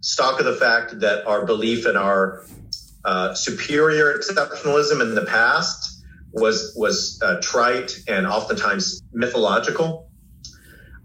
stock 0.00 0.40
of 0.40 0.46
the 0.46 0.56
fact 0.56 1.00
that 1.00 1.26
our 1.26 1.46
belief 1.46 1.86
in 1.86 1.96
our 1.96 2.44
uh, 3.04 3.34
superior 3.34 4.16
exceptionalism 4.18 5.00
in 5.00 5.14
the 5.14 5.24
past 5.24 6.04
was 6.32 6.74
was 6.76 7.20
uh, 7.22 7.40
trite 7.40 7.98
and 8.08 8.26
oftentimes 8.26 9.02
mythological. 9.12 10.10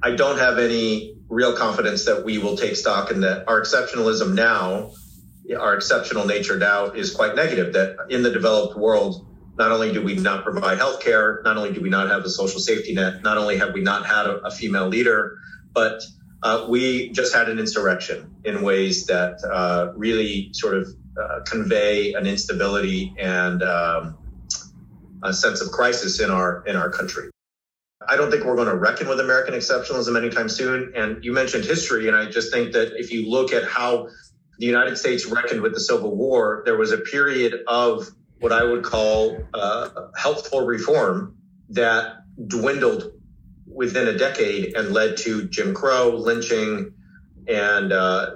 I 0.01 0.11
don't 0.15 0.37
have 0.37 0.57
any 0.57 1.15
real 1.27 1.55
confidence 1.55 2.05
that 2.05 2.23
we 2.23 2.37
will 2.37 2.55
take 2.55 2.75
stock 2.75 3.11
in 3.11 3.21
that 3.21 3.47
our 3.47 3.61
exceptionalism 3.61 4.33
now, 4.33 4.91
our 5.59 5.75
exceptional 5.75 6.25
nature 6.25 6.57
now, 6.57 6.85
is 6.85 7.13
quite 7.13 7.35
negative. 7.35 7.73
That 7.73 7.97
in 8.09 8.23
the 8.23 8.31
developed 8.31 8.77
world, 8.77 9.26
not 9.57 9.71
only 9.71 9.91
do 9.91 10.01
we 10.01 10.15
not 10.15 10.43
provide 10.43 10.77
health 10.77 11.01
care, 11.01 11.41
not 11.43 11.57
only 11.57 11.73
do 11.73 11.81
we 11.81 11.89
not 11.89 12.09
have 12.09 12.23
a 12.23 12.29
social 12.29 12.59
safety 12.59 12.93
net, 12.93 13.23
not 13.23 13.37
only 13.37 13.57
have 13.57 13.73
we 13.73 13.81
not 13.81 14.05
had 14.05 14.27
a, 14.27 14.37
a 14.45 14.51
female 14.51 14.87
leader, 14.87 15.37
but 15.73 16.03
uh, 16.43 16.65
we 16.69 17.09
just 17.09 17.33
had 17.33 17.49
an 17.49 17.57
insurrection 17.57 18.35
in 18.43 18.61
ways 18.61 19.07
that 19.07 19.43
uh, 19.43 19.91
really 19.95 20.49
sort 20.53 20.75
of 20.75 20.87
uh, 21.19 21.39
convey 21.45 22.13
an 22.13 22.27
instability 22.27 23.13
and 23.19 23.63
um, 23.63 24.17
a 25.23 25.33
sense 25.33 25.61
of 25.61 25.71
crisis 25.71 26.19
in 26.19 26.29
our 26.29 26.63
in 26.67 26.75
our 26.75 26.89
country. 26.89 27.29
I 28.07 28.15
don't 28.15 28.29
think 28.29 28.45
we're 28.45 28.55
going 28.55 28.69
to 28.69 28.75
reckon 28.77 29.09
with 29.09 29.19
American 29.19 29.55
exceptionalism 29.55 30.15
anytime 30.15 30.47
soon. 30.47 30.93
And 30.95 31.23
you 31.25 31.33
mentioned 31.33 31.65
history, 31.65 32.07
and 32.07 32.15
I 32.15 32.29
just 32.29 32.53
think 32.53 32.71
that 32.73 32.93
if 32.95 33.11
you 33.11 33.29
look 33.29 33.51
at 33.51 33.63
how 33.65 34.07
the 34.59 34.65
United 34.65 34.97
States 34.97 35.25
reckoned 35.25 35.61
with 35.61 35.73
the 35.73 35.79
Civil 35.79 36.15
War, 36.15 36.61
there 36.65 36.77
was 36.77 36.91
a 36.91 36.99
period 36.99 37.63
of 37.67 38.07
what 38.39 38.51
I 38.51 38.63
would 38.63 38.83
call 38.83 39.37
uh, 39.53 39.89
helpful 40.15 40.65
reform 40.65 41.37
that 41.69 42.17
dwindled 42.47 43.11
within 43.65 44.07
a 44.07 44.17
decade 44.17 44.75
and 44.75 44.93
led 44.93 45.17
to 45.17 45.47
Jim 45.47 45.73
Crow, 45.73 46.15
lynching, 46.15 46.93
and 47.47 47.91
uh, 47.91 48.35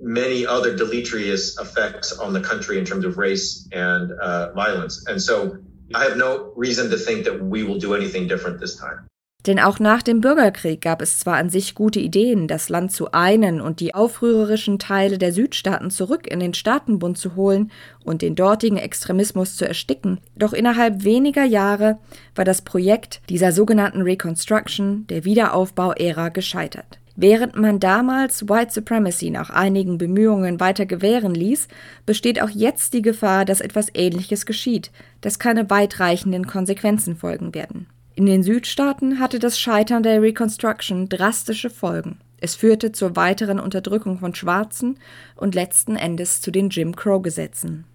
many 0.00 0.46
other 0.46 0.76
deleterious 0.76 1.58
effects 1.58 2.12
on 2.18 2.32
the 2.32 2.40
country 2.40 2.78
in 2.78 2.84
terms 2.84 3.04
of 3.04 3.18
race 3.18 3.68
and 3.72 4.12
uh, 4.12 4.52
violence. 4.52 5.06
And 5.06 5.20
so 5.20 5.58
I 5.94 6.04
have 6.04 6.16
no 6.16 6.52
reason 6.56 6.90
to 6.90 6.96
think 6.96 7.24
that 7.24 7.42
we 7.42 7.62
will 7.62 7.78
do 7.78 7.94
anything 7.94 8.28
different 8.28 8.60
this 8.60 8.76
time. 8.76 9.09
Denn 9.46 9.58
auch 9.58 9.78
nach 9.78 10.02
dem 10.02 10.20
Bürgerkrieg 10.20 10.82
gab 10.82 11.00
es 11.00 11.18
zwar 11.18 11.36
an 11.36 11.48
sich 11.48 11.74
gute 11.74 11.98
Ideen, 11.98 12.46
das 12.46 12.68
Land 12.68 12.92
zu 12.92 13.12
einen 13.12 13.60
und 13.60 13.80
die 13.80 13.94
aufrührerischen 13.94 14.78
Teile 14.78 15.16
der 15.16 15.32
Südstaaten 15.32 15.90
zurück 15.90 16.26
in 16.26 16.40
den 16.40 16.52
Staatenbund 16.52 17.16
zu 17.16 17.36
holen 17.36 17.70
und 18.04 18.20
den 18.20 18.34
dortigen 18.34 18.76
Extremismus 18.76 19.56
zu 19.56 19.66
ersticken, 19.66 20.20
doch 20.36 20.52
innerhalb 20.52 21.04
weniger 21.04 21.44
Jahre 21.44 21.98
war 22.34 22.44
das 22.44 22.62
Projekt 22.62 23.22
dieser 23.30 23.52
sogenannten 23.52 24.02
Reconstruction, 24.02 25.06
der 25.08 25.24
Wiederaufbau-Ära, 25.24 26.28
gescheitert. 26.28 26.98
Während 27.16 27.56
man 27.56 27.80
damals 27.80 28.48
White 28.48 28.72
Supremacy 28.72 29.30
nach 29.30 29.50
einigen 29.50 29.98
Bemühungen 29.98 30.60
weiter 30.60 30.86
gewähren 30.86 31.34
ließ, 31.34 31.68
besteht 32.06 32.40
auch 32.40 32.48
jetzt 32.48 32.94
die 32.94 33.02
Gefahr, 33.02 33.44
dass 33.44 33.60
etwas 33.60 33.88
Ähnliches 33.92 34.46
geschieht, 34.46 34.90
dass 35.20 35.38
keine 35.38 35.68
weitreichenden 35.68 36.46
Konsequenzen 36.46 37.16
folgen 37.16 37.54
werden. 37.54 37.88
In 38.20 38.26
den 38.26 38.42
Südstaaten 38.42 39.18
hatte 39.18 39.38
das 39.38 39.58
Scheitern 39.58 40.02
der 40.02 40.20
Reconstruction 40.20 41.08
drastische 41.08 41.70
Folgen. 41.70 42.18
Es 42.38 42.54
führte 42.54 42.92
zur 42.92 43.16
weiteren 43.16 43.58
Unterdrückung 43.58 44.18
von 44.18 44.34
Schwarzen 44.34 44.98
und 45.36 45.54
letzten 45.54 45.96
Endes 45.96 46.42
zu 46.42 46.50
den 46.50 46.68
Jim 46.68 46.94
Crow-Gesetzen. 46.94 47.86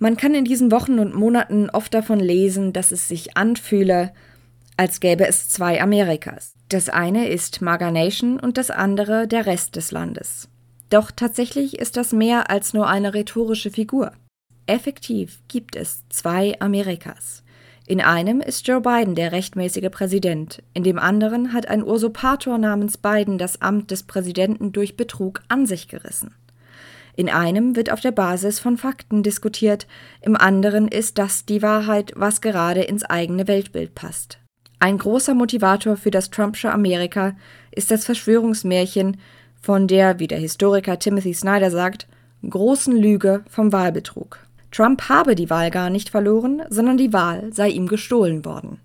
Man 0.00 0.16
kann 0.16 0.34
in 0.34 0.44
diesen 0.44 0.72
Wochen 0.72 0.98
und 0.98 1.14
Monaten 1.14 1.70
oft 1.70 1.94
davon 1.94 2.18
lesen, 2.18 2.72
dass 2.72 2.90
es 2.90 3.06
sich 3.06 3.36
anfühle, 3.36 4.12
als 4.76 4.98
gäbe 4.98 5.28
es 5.28 5.48
zwei 5.50 5.80
Amerikas. 5.80 6.54
Das 6.68 6.88
eine 6.88 7.28
ist 7.28 7.62
Maga 7.62 7.92
Nation 7.92 8.40
und 8.40 8.58
das 8.58 8.72
andere 8.72 9.28
der 9.28 9.46
Rest 9.46 9.76
des 9.76 9.92
Landes. 9.92 10.48
Doch 10.90 11.12
tatsächlich 11.12 11.78
ist 11.78 11.96
das 11.96 12.12
mehr 12.12 12.50
als 12.50 12.74
nur 12.74 12.88
eine 12.88 13.14
rhetorische 13.14 13.70
Figur. 13.70 14.10
Effektiv 14.66 15.42
gibt 15.46 15.76
es 15.76 16.02
zwei 16.08 16.58
Amerikas. 16.58 17.44
In 17.88 18.00
einem 18.00 18.40
ist 18.40 18.66
Joe 18.66 18.80
Biden 18.80 19.14
der 19.14 19.30
rechtmäßige 19.30 19.90
Präsident, 19.92 20.60
in 20.74 20.82
dem 20.82 20.98
anderen 20.98 21.52
hat 21.52 21.68
ein 21.68 21.84
Usurpator 21.84 22.58
namens 22.58 22.98
Biden 22.98 23.38
das 23.38 23.62
Amt 23.62 23.92
des 23.92 24.02
Präsidenten 24.02 24.72
durch 24.72 24.96
Betrug 24.96 25.42
an 25.46 25.66
sich 25.66 25.86
gerissen. 25.86 26.34
In 27.14 27.30
einem 27.30 27.76
wird 27.76 27.92
auf 27.92 28.00
der 28.00 28.10
Basis 28.10 28.58
von 28.58 28.76
Fakten 28.76 29.22
diskutiert, 29.22 29.86
im 30.20 30.34
anderen 30.36 30.88
ist 30.88 31.16
das 31.16 31.46
die 31.46 31.62
Wahrheit, 31.62 32.12
was 32.16 32.40
gerade 32.40 32.82
ins 32.82 33.04
eigene 33.04 33.46
Weltbild 33.46 33.94
passt. 33.94 34.38
Ein 34.80 34.98
großer 34.98 35.34
Motivator 35.34 35.96
für 35.96 36.10
das 36.10 36.30
Trumpsche 36.30 36.72
Amerika 36.72 37.36
ist 37.70 37.92
das 37.92 38.04
Verschwörungsmärchen 38.04 39.18
von 39.62 39.86
der, 39.86 40.18
wie 40.18 40.26
der 40.26 40.38
Historiker 40.38 40.98
Timothy 40.98 41.34
Snyder 41.34 41.70
sagt, 41.70 42.08
großen 42.48 42.96
Lüge 42.96 43.44
vom 43.48 43.72
Wahlbetrug. 43.72 44.45
Trump 44.76 45.08
habe 45.08 45.34
die 45.34 45.48
Wahl 45.48 45.70
gar 45.70 45.88
nicht 45.88 46.10
verloren, 46.10 46.62
sondern 46.68 46.98
die 46.98 47.14
Wahl 47.14 47.50
sei 47.50 47.70
ihm 47.70 47.86
gestohlen 47.88 48.44
worden. 48.44 48.78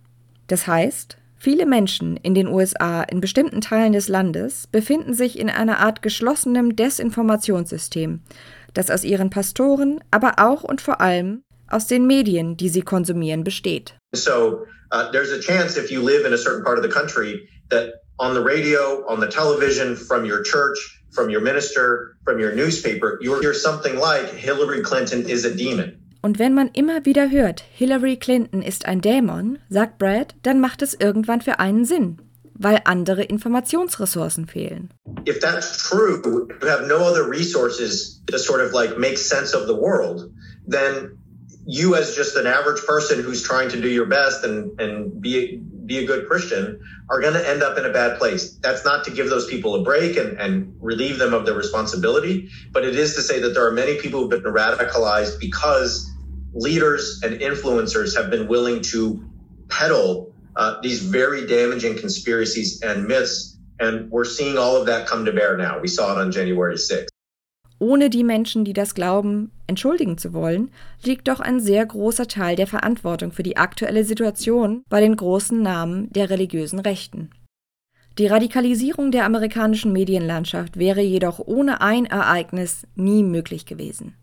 Das 0.47 0.65
heißt, 0.65 1.17
viele 1.35 1.65
Menschen 1.65 2.15
in 2.15 2.33
den 2.33 2.47
USA 2.47 3.03
in 3.03 3.19
bestimmten 3.19 3.59
Teilen 3.59 3.91
des 3.91 4.07
Landes 4.07 4.67
befinden 4.67 5.13
sich 5.13 5.37
in 5.37 5.49
einer 5.49 5.79
Art 5.79 6.01
geschlossenem 6.01 6.77
Desinformationssystem, 6.77 8.21
das 8.73 8.89
aus 8.89 9.03
ihren 9.03 9.29
Pastoren, 9.29 10.01
aber 10.11 10.35
auch 10.37 10.63
und 10.63 10.79
vor 10.79 11.01
allem 11.01 11.43
aus 11.67 11.87
den 11.87 12.07
Medien, 12.07 12.55
die 12.55 12.69
sie 12.69 12.83
konsumieren, 12.83 13.43
besteht. 13.43 13.95
So, 14.13 14.65
uh, 14.93 15.11
there's 15.11 15.33
a 15.33 15.41
chance 15.41 15.77
if 15.77 15.91
you 15.91 16.01
live 16.01 16.25
in 16.25 16.31
a 16.31 16.37
certain 16.37 16.63
part 16.63 16.77
of 16.77 16.85
the 16.85 16.89
country 16.89 17.49
that 17.69 17.95
on 18.17 18.33
the 18.33 18.41
radio, 18.41 19.03
on 19.09 19.19
the 19.19 19.27
television, 19.27 19.97
from 19.97 20.23
your 20.23 20.41
church, 20.41 21.00
from 21.11 21.29
your 21.29 21.41
minister, 21.41 22.17
from 22.23 22.39
your 22.39 22.53
newspaper, 22.55 23.19
you'll 23.21 23.41
hear 23.41 23.53
something 23.53 23.97
like 23.97 24.29
Hillary 24.33 24.81
Clinton 24.81 25.27
is 25.27 25.45
a 25.45 25.53
demon. 25.53 25.97
Und 26.23 26.37
wenn 26.37 26.53
man 26.53 26.69
immer 26.73 27.05
wieder 27.05 27.31
hört, 27.31 27.63
Hillary 27.73 28.15
Clinton 28.15 28.61
ist 28.61 28.85
ein 28.85 29.01
Dämon, 29.01 29.57
sagt 29.69 29.97
Brad, 29.97 30.35
dann 30.43 30.59
macht 30.59 30.83
es 30.83 30.93
irgendwann 30.93 31.41
für 31.41 31.59
einen 31.59 31.83
Sinn, 31.83 32.19
weil 32.53 32.81
andere 32.85 33.23
Informationsressourcen 33.23 34.45
fehlen. 34.45 34.91
If 35.27 35.39
that's 35.39 35.77
true, 35.77 36.21
you 36.23 36.67
have 36.67 36.87
no 36.87 36.97
other 36.97 37.27
resources 37.27 38.21
to 38.27 38.37
sort 38.37 38.61
of 38.61 38.71
like 38.73 38.99
make 38.99 39.17
sense 39.17 39.55
of 39.55 39.65
the 39.65 39.75
world, 39.75 40.31
then 40.67 41.17
you 41.65 41.95
as 41.95 42.15
just 42.15 42.35
an 42.35 42.45
average 42.45 42.85
person 42.85 43.23
who's 43.23 43.41
trying 43.41 43.69
to 43.69 43.81
do 43.81 43.87
your 43.87 44.05
best 44.07 44.43
and, 44.43 44.79
and 44.79 45.21
be, 45.21 45.59
be 45.91 45.97
a 45.97 46.07
good 46.07 46.27
Christian 46.27 46.79
are 47.09 47.19
going 47.19 47.33
to 47.33 47.49
end 47.49 47.61
up 47.61 47.77
in 47.77 47.85
a 47.85 47.91
bad 47.91 48.17
place. 48.17 48.55
That's 48.61 48.85
not 48.85 49.03
to 49.05 49.11
give 49.11 49.29
those 49.29 49.47
people 49.47 49.75
a 49.75 49.83
break 49.83 50.15
and, 50.15 50.39
and 50.39 50.77
relieve 50.79 51.19
them 51.19 51.33
of 51.33 51.45
their 51.45 51.53
responsibility, 51.53 52.49
but 52.71 52.85
it 52.85 52.95
is 52.95 53.15
to 53.15 53.21
say 53.21 53.41
that 53.41 53.53
there 53.53 53.67
are 53.67 53.71
many 53.71 53.99
people 53.99 54.21
who've 54.21 54.29
been 54.29 54.43
radicalized 54.43 55.39
because 55.39 56.09
leaders 56.53 57.21
and 57.23 57.41
influencers 57.41 58.15
have 58.15 58.29
been 58.29 58.47
willing 58.47 58.81
to 58.81 59.21
peddle 59.69 60.33
uh, 60.55 60.79
these 60.81 61.01
very 61.01 61.45
damaging 61.45 61.97
conspiracies 61.97 62.81
and 62.81 63.07
myths. 63.07 63.57
And 63.79 64.09
we're 64.11 64.25
seeing 64.25 64.57
all 64.57 64.77
of 64.77 64.85
that 64.85 65.07
come 65.07 65.25
to 65.25 65.33
bear 65.33 65.57
now. 65.57 65.79
We 65.79 65.87
saw 65.87 66.13
it 66.13 66.21
on 66.21 66.31
January 66.31 66.75
6th. 66.75 67.10
Ohne 67.81 68.11
die 68.11 68.23
Menschen, 68.23 68.63
die 68.63 68.73
das 68.73 68.93
glauben, 68.93 69.49
entschuldigen 69.65 70.19
zu 70.19 70.33
wollen, 70.33 70.69
liegt 71.03 71.27
doch 71.27 71.39
ein 71.39 71.59
sehr 71.59 71.83
großer 71.83 72.27
Teil 72.27 72.55
der 72.55 72.67
Verantwortung 72.67 73.31
für 73.31 73.41
die 73.41 73.57
aktuelle 73.57 74.03
Situation 74.03 74.83
bei 74.87 75.01
den 75.01 75.15
großen 75.15 75.59
Namen 75.59 76.07
der 76.13 76.29
religiösen 76.29 76.77
Rechten. 76.77 77.31
Die 78.19 78.27
Radikalisierung 78.27 79.09
der 79.09 79.25
amerikanischen 79.25 79.93
Medienlandschaft 79.93 80.77
wäre 80.77 81.01
jedoch 81.01 81.39
ohne 81.39 81.81
ein 81.81 82.05
Ereignis 82.05 82.85
nie 82.93 83.23
möglich 83.23 83.65
gewesen. 83.65 84.13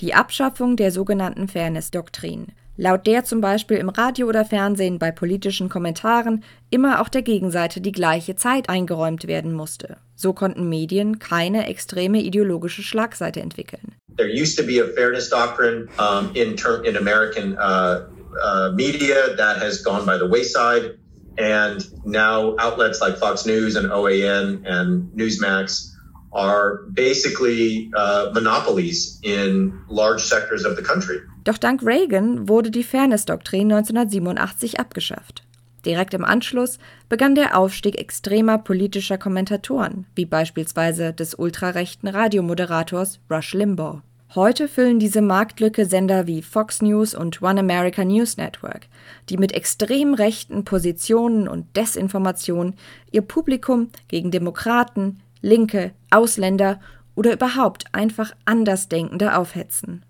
Die 0.00 0.12
Abschaffung 0.12 0.74
der 0.74 0.90
sogenannten 0.90 1.46
Fairness-Doktrin, 1.46 2.48
laut 2.76 3.06
der 3.06 3.24
zum 3.24 3.40
Beispiel 3.40 3.78
im 3.78 3.88
Radio 3.88 4.28
oder 4.28 4.44
Fernsehen 4.44 4.98
bei 4.98 5.10
politischen 5.10 5.68
Kommentaren 5.68 6.44
immer 6.70 7.00
auch 7.00 7.08
der 7.08 7.22
Gegenseite 7.22 7.80
die 7.80 7.92
gleiche 7.92 8.36
Zeit 8.36 8.68
eingeräumt 8.68 9.26
werden 9.26 9.52
musste. 9.52 9.96
So 10.14 10.32
konnten 10.32 10.68
Medien 10.68 11.18
keine 11.18 11.68
extreme 11.68 12.20
ideologische 12.22 12.82
Schlagseite 12.82 13.40
entwickeln. 13.40 13.94
There 14.16 14.28
used 14.28 14.58
to 14.58 14.64
be 14.64 14.80
a 14.80 14.86
fairness 14.94 15.28
doctrine 15.28 15.88
um, 15.98 16.30
in, 16.34 16.56
in 16.84 16.96
American 16.96 17.56
uh, 17.58 18.06
uh, 18.42 18.72
media 18.74 19.36
that 19.36 19.58
has 19.58 19.82
gone 19.82 20.06
by 20.06 20.18
the 20.18 20.26
wayside. 20.26 20.98
And 21.38 21.84
now 22.06 22.56
outlets 22.58 23.02
like 23.02 23.18
Fox 23.18 23.44
News 23.44 23.76
and 23.76 23.90
OAN 23.90 24.64
and 24.64 25.10
Newsmax 25.12 25.92
are 26.32 26.84
basically 26.92 27.90
uh, 27.94 28.30
monopolies 28.32 29.20
in 29.22 29.78
large 29.88 30.22
sectors 30.22 30.64
of 30.64 30.76
the 30.76 30.82
country. 30.82 31.18
Doch 31.46 31.58
dank 31.58 31.86
Reagan 31.86 32.48
wurde 32.48 32.72
die 32.72 32.82
Fairness-Doktrin 32.82 33.72
1987 33.72 34.80
abgeschafft. 34.80 35.44
Direkt 35.84 36.12
im 36.12 36.24
Anschluss 36.24 36.80
begann 37.08 37.36
der 37.36 37.56
Aufstieg 37.56 38.00
extremer 38.00 38.58
politischer 38.58 39.16
Kommentatoren, 39.16 40.06
wie 40.16 40.24
beispielsweise 40.24 41.12
des 41.12 41.36
ultrarechten 41.36 42.08
Radiomoderators 42.08 43.20
Rush 43.30 43.54
Limbaugh. 43.54 44.02
Heute 44.34 44.66
füllen 44.66 44.98
diese 44.98 45.22
Marktlücke 45.22 45.86
Sender 45.86 46.26
wie 46.26 46.42
Fox 46.42 46.82
News 46.82 47.14
und 47.14 47.40
One 47.40 47.60
America 47.60 48.04
News 48.04 48.36
Network, 48.36 48.88
die 49.28 49.36
mit 49.36 49.52
extrem 49.52 50.14
rechten 50.14 50.64
Positionen 50.64 51.46
und 51.46 51.76
Desinformation 51.76 52.74
ihr 53.12 53.22
Publikum 53.22 53.90
gegen 54.08 54.32
Demokraten, 54.32 55.20
Linke, 55.42 55.92
Ausländer 56.10 56.80
oder 57.14 57.32
überhaupt 57.32 57.84
einfach 57.92 58.32
Andersdenkende 58.46 59.38
aufhetzen. 59.38 60.02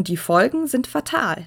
Und 0.00 0.08
die 0.08 0.16
Folgen 0.16 0.66
sind 0.66 0.86
fatal. 0.86 1.44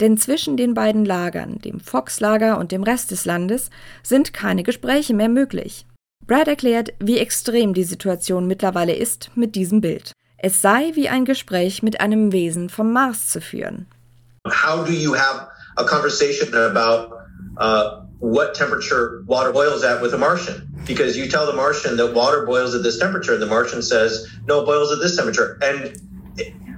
Denn 0.00 0.16
zwischen 0.16 0.56
den 0.56 0.72
beiden 0.72 1.04
Lagern, 1.04 1.58
dem 1.58 1.80
Fox-Lager 1.80 2.56
und 2.56 2.72
dem 2.72 2.82
Rest 2.82 3.10
des 3.10 3.26
Landes, 3.26 3.68
sind 4.02 4.32
keine 4.32 4.62
Gespräche 4.62 5.12
mehr 5.12 5.28
möglich. 5.28 5.84
Brad 6.26 6.48
erklärt, 6.48 6.94
wie 6.98 7.18
extrem 7.18 7.74
die 7.74 7.84
Situation 7.84 8.46
mittlerweile 8.46 8.94
ist 8.94 9.32
mit 9.34 9.54
diesem 9.54 9.82
Bild. 9.82 10.12
Es 10.38 10.62
sei 10.62 10.92
wie 10.94 11.10
ein 11.10 11.26
Gespräch 11.26 11.82
mit 11.82 12.00
einem 12.00 12.32
Wesen 12.32 12.70
vom 12.70 12.90
Mars 12.90 13.28
zu 13.28 13.42
führen. 13.42 13.86
How 14.46 14.82
do 14.86 14.92
you 14.94 15.14
have 15.14 15.48
a 15.76 15.84
conversation 15.84 16.54
about 16.54 17.12
uh, 17.58 18.06
what 18.18 18.54
temperature 18.54 19.22
water 19.26 19.52
boils 19.52 19.84
at 19.84 20.00
with 20.00 20.14
a 20.14 20.18
Martian? 20.18 20.72
Because 20.86 21.18
you 21.18 21.28
tell 21.28 21.44
the 21.44 21.52
Martian 21.54 21.98
that 21.98 22.14
water 22.14 22.46
boils 22.46 22.74
at 22.74 22.82
this 22.82 22.98
temperature, 22.98 23.34
and 23.34 23.42
the 23.42 23.46
Martian 23.46 23.82
says, 23.82 24.26
no, 24.48 24.64
boils 24.64 24.90
at 24.90 25.00
this 25.02 25.16
temperature. 25.16 25.58
And 25.60 26.13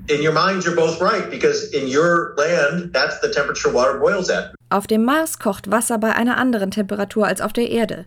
in 0.09 0.23
your 0.23 0.33
mind, 0.33 0.65
you're 0.65 0.77
both 0.77 1.01
right, 1.01 1.31
because 1.31 1.65
in 1.73 1.89
your 1.89 2.35
land, 2.37 2.93
that's 2.93 3.21
the 3.21 3.31
temperature 3.31 3.73
water 3.73 3.99
boils 3.99 4.31
at. 4.31 4.55
Auf 4.71 4.87
dem 4.87 5.05
Mars 5.05 5.39
kocht 5.39 5.71
Wasser 5.71 5.99
bei 5.99 6.15
einer 6.15 6.37
anderen 6.37 6.71
Temperatur 6.71 7.27
als 7.27 7.41
auf 7.41 7.53
der 7.53 7.71
Erde. 7.71 8.07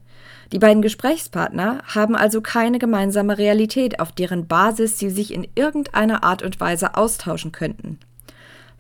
Die 0.52 0.60
beiden 0.60 0.82
Gesprächspartner 0.82 1.82
haben 1.86 2.16
also 2.16 2.42
keine 2.42 2.80
gemeinsame 2.80 3.38
Realität, 3.38 4.00
auf 4.00 4.12
deren 4.12 4.48
Basis 4.48 4.98
sie 4.98 5.10
sich 5.10 5.34
in 5.34 5.48
irgendeiner 5.56 6.24
Art 6.24 6.42
und 6.42 6.60
Weise 6.60 6.96
austauschen 6.96 7.52
könnten. 7.52 8.00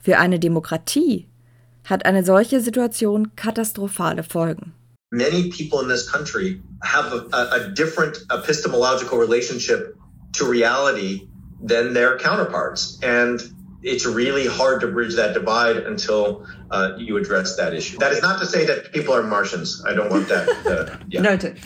Für 0.02 0.18
eine 0.18 0.40
Demokratie 0.40 1.28
hat 1.86 2.06
eine 2.06 2.24
solche 2.26 2.60
Situation 2.62 3.36
katastrophale 3.36 4.24
Folgen. 4.24 4.74
Many 5.12 5.50
people 5.50 5.82
in 5.82 5.90
this 5.90 6.06
country 6.06 6.62
have 6.84 7.26
a, 7.32 7.56
a 7.56 7.70
different 7.70 8.26
epistemological 8.32 9.18
relationship 9.18 9.96
to 10.38 10.46
reality 10.46 11.28
than 11.62 11.94
their 11.94 12.18
counterparts. 12.18 13.00
And 13.04 13.42
it's 13.82 14.06
really 14.06 14.48
hard 14.48 14.82
to 14.82 14.88
bridge 14.88 15.16
that 15.16 15.34
divide 15.34 15.78
until 15.78 16.46
uh, 16.72 16.94
you 16.98 17.18
address 17.18 17.56
that 17.58 17.74
issue. 17.74 17.98
That 18.00 18.12
is 18.12 18.22
not 18.22 18.40
to 18.40 18.46
say 18.46 18.66
that 18.66 18.92
people 18.92 19.14
are 19.14 19.24
Martians. 19.24 19.84
I 19.86 19.94
don't 19.94 20.10
want 20.10 20.28
that. 20.28 20.50
Uh, 20.66 20.98
yeah. 21.10 21.22
Noted. 21.22 21.58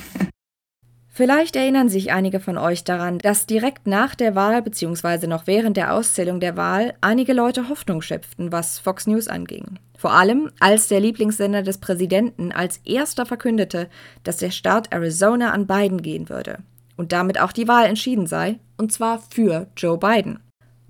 Vielleicht 1.15 1.55
erinnern 1.55 1.89
sich 1.89 2.11
einige 2.11 2.39
von 2.39 2.57
euch 2.57 2.83
daran, 2.83 3.19
dass 3.19 3.45
direkt 3.45 3.85
nach 3.85 4.15
der 4.15 4.33
Wahl 4.33 4.63
bzw. 4.63 5.27
noch 5.27 5.45
während 5.45 5.77
der 5.77 5.93
Auszählung 5.93 6.39
der 6.39 6.57
Wahl 6.57 6.95
einige 7.01 7.33
Leute 7.33 7.69
Hoffnung 7.69 8.01
schöpften, 8.01 8.51
was 8.51 8.79
Fox 8.79 9.05
News 9.05 9.27
anging. 9.27 9.77
Vor 9.95 10.11
allem, 10.11 10.49
als 10.59 10.87
der 10.87 10.99
Lieblingssender 10.99 11.61
des 11.61 11.77
Präsidenten 11.77 12.51
als 12.51 12.77
erster 12.83 13.27
verkündete, 13.27 13.89
dass 14.23 14.37
der 14.37 14.49
Staat 14.49 14.91
Arizona 14.91 15.51
an 15.51 15.67
Biden 15.67 16.01
gehen 16.01 16.29
würde 16.29 16.57
und 16.97 17.11
damit 17.11 17.39
auch 17.39 17.51
die 17.51 17.67
Wahl 17.67 17.85
entschieden 17.85 18.25
sei, 18.25 18.57
und 18.83 18.91
zwar 18.91 19.19
für 19.29 19.67
Joe 19.77 19.97
Biden. 19.97 20.39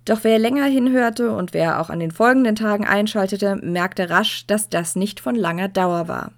Doch 0.04 0.24
wer 0.24 0.40
länger 0.40 0.66
hinhörte 0.66 1.32
und 1.32 1.54
wer 1.54 1.80
auch 1.80 1.92
an 1.92 2.00
den 2.00 2.10
folgenden 2.10 2.56
Tagen 2.56 2.86
einschaltete, 2.86 3.56
merkte 3.58 4.10
rasch, 4.10 4.48
dass 4.48 4.68
das 4.68 4.96
nicht 4.96 5.20
von 5.20 5.36
langer 5.36 5.68
Dauer 5.68 6.08
war. 6.08 6.32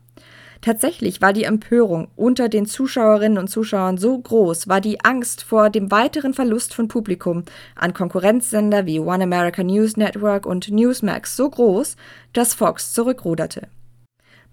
Tatsächlich 0.59 1.21
war 1.21 1.31
die 1.31 1.45
Empörung 1.45 2.09
unter 2.17 2.49
den 2.49 2.65
Zuschauerinnen 2.65 3.37
und 3.37 3.47
Zuschauern 3.47 3.97
so 3.97 4.17
groß, 4.17 4.67
war 4.67 4.81
die 4.81 4.99
Angst 5.05 5.43
vor 5.43 5.69
dem 5.69 5.91
weiteren 5.91 6.33
Verlust 6.33 6.73
von 6.73 6.89
Publikum 6.89 7.43
an 7.75 7.93
Konkurrenzsender 7.93 8.85
wie 8.85 8.99
One 8.99 9.23
America 9.23 9.63
News 9.63 9.95
Network 9.95 10.45
und 10.45 10.69
Newsmax 10.69 11.37
so 11.37 11.49
groß, 11.49 11.95
dass 12.33 12.53
Fox 12.53 12.91
zurückruderte. 12.91 13.69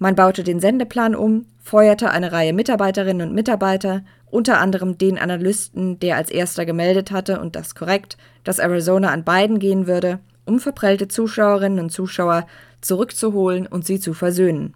Man 0.02 0.16
baute 0.16 0.42
den 0.42 0.58
Sendeplan 0.58 1.14
um, 1.14 1.46
feuerte 1.62 2.10
eine 2.10 2.32
Reihe 2.32 2.52
Mitarbeiterinnen 2.52 3.28
und 3.28 3.36
Mitarbeiter, 3.36 4.02
unter 4.32 4.58
anderem 4.58 4.98
den 4.98 5.16
Analysten, 5.16 6.00
der 6.00 6.16
als 6.16 6.28
erster 6.28 6.66
gemeldet 6.66 7.12
hatte, 7.12 7.40
und 7.40 7.54
das 7.54 7.76
korrekt, 7.76 8.16
dass 8.42 8.58
Arizona 8.58 9.10
an 9.12 9.22
beiden 9.22 9.60
gehen 9.60 9.86
würde, 9.86 10.18
um 10.44 10.58
verprellte 10.58 11.06
Zuschauerinnen 11.06 11.78
und 11.78 11.90
Zuschauer 11.90 12.48
zurückzuholen 12.80 13.68
und 13.68 13.86
sie 13.86 14.00
zu 14.00 14.12
versöhnen. 14.12 14.74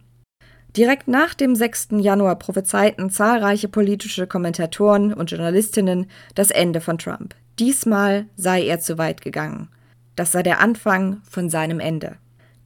Direkt 0.76 1.08
nach 1.08 1.34
dem 1.34 1.56
6. 1.56 1.88
Januar 1.98 2.36
prophezeiten 2.36 3.10
zahlreiche 3.10 3.66
politische 3.66 4.28
Kommentatoren 4.28 5.12
und 5.12 5.32
Journalistinnen 5.32 6.06
das 6.36 6.52
Ende 6.52 6.80
von 6.80 6.98
Trump. 6.98 7.34
Diesmal 7.58 8.26
sei 8.36 8.64
er 8.64 8.78
zu 8.78 8.96
weit 8.96 9.22
gegangen. 9.22 9.70
Das 10.14 10.30
sei 10.30 10.44
der 10.44 10.60
Anfang 10.60 11.20
von 11.28 11.50
seinem 11.50 11.80
Ende. 11.80 12.16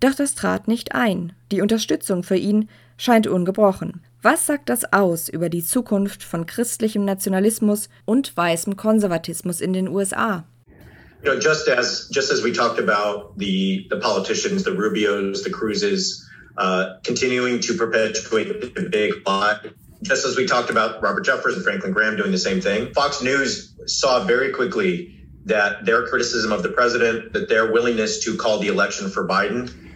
Doch 0.01 0.15
das 0.15 0.35
trat 0.35 0.67
nicht 0.67 0.95
ein. 0.95 1.35
Die 1.53 1.61
Unterstützung 1.61 2.23
für 2.23 2.37
ihn 2.37 2.69
scheint 2.97 3.27
ungebrochen. 3.27 4.01
Was 4.23 4.47
sagt 4.47 4.69
das 4.69 4.93
aus 4.93 5.29
über 5.29 5.49
die 5.49 5.65
Zukunft 5.65 6.23
von 6.23 6.47
christlichem 6.47 7.05
Nationalismus 7.05 7.89
und 8.05 8.37
weißem 8.37 8.77
Konservatismus 8.77 9.61
in 9.61 9.73
den 9.73 9.89
USA? 9.89 10.45
You 11.23 11.33
know, 11.33 11.39
just 11.39 11.69
as 11.69 12.09
just 12.11 12.33
as 12.33 12.43
we 12.43 12.51
talked 12.51 12.79
about 12.79 13.35
the 13.37 13.87
the 13.91 13.99
politicians, 13.99 14.65
the 14.65 14.71
Rubios, 14.71 15.43
the 15.45 15.51
Cruzes, 15.51 16.25
uh, 16.57 16.99
continuing 17.05 17.61
to 17.61 17.75
perpetuate 17.75 18.75
the 18.75 18.89
big 18.89 19.13
lie, 19.27 19.59
just 20.03 20.25
as 20.25 20.37
we 20.37 20.47
talked 20.47 20.71
about 20.71 21.03
Robert 21.03 21.25
Jeffers 21.27 21.57
and 21.57 21.65
Franklin 21.65 21.93
Graham 21.93 22.17
doing 22.17 22.33
the 22.33 22.39
same 22.39 22.63
thing, 22.63 22.95
Fox 22.95 23.21
News 23.23 23.75
saw 23.87 24.25
very 24.25 24.53
quickly 24.53 25.27
that 25.45 25.85
their 25.85 26.07
criticism 26.07 26.53
of 26.53 26.63
the 26.63 26.71
president, 26.71 27.35
that 27.35 27.49
their 27.49 27.71
willingness 27.71 28.25
to 28.25 28.37
call 28.37 28.59
the 28.59 28.69
election 28.69 29.11
for 29.11 29.27
Biden, 29.27 29.89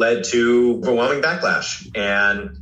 led 0.00 0.24
to 0.24 0.78
overwhelming 0.82 1.20
backlash. 1.22 1.86
And 1.94 2.56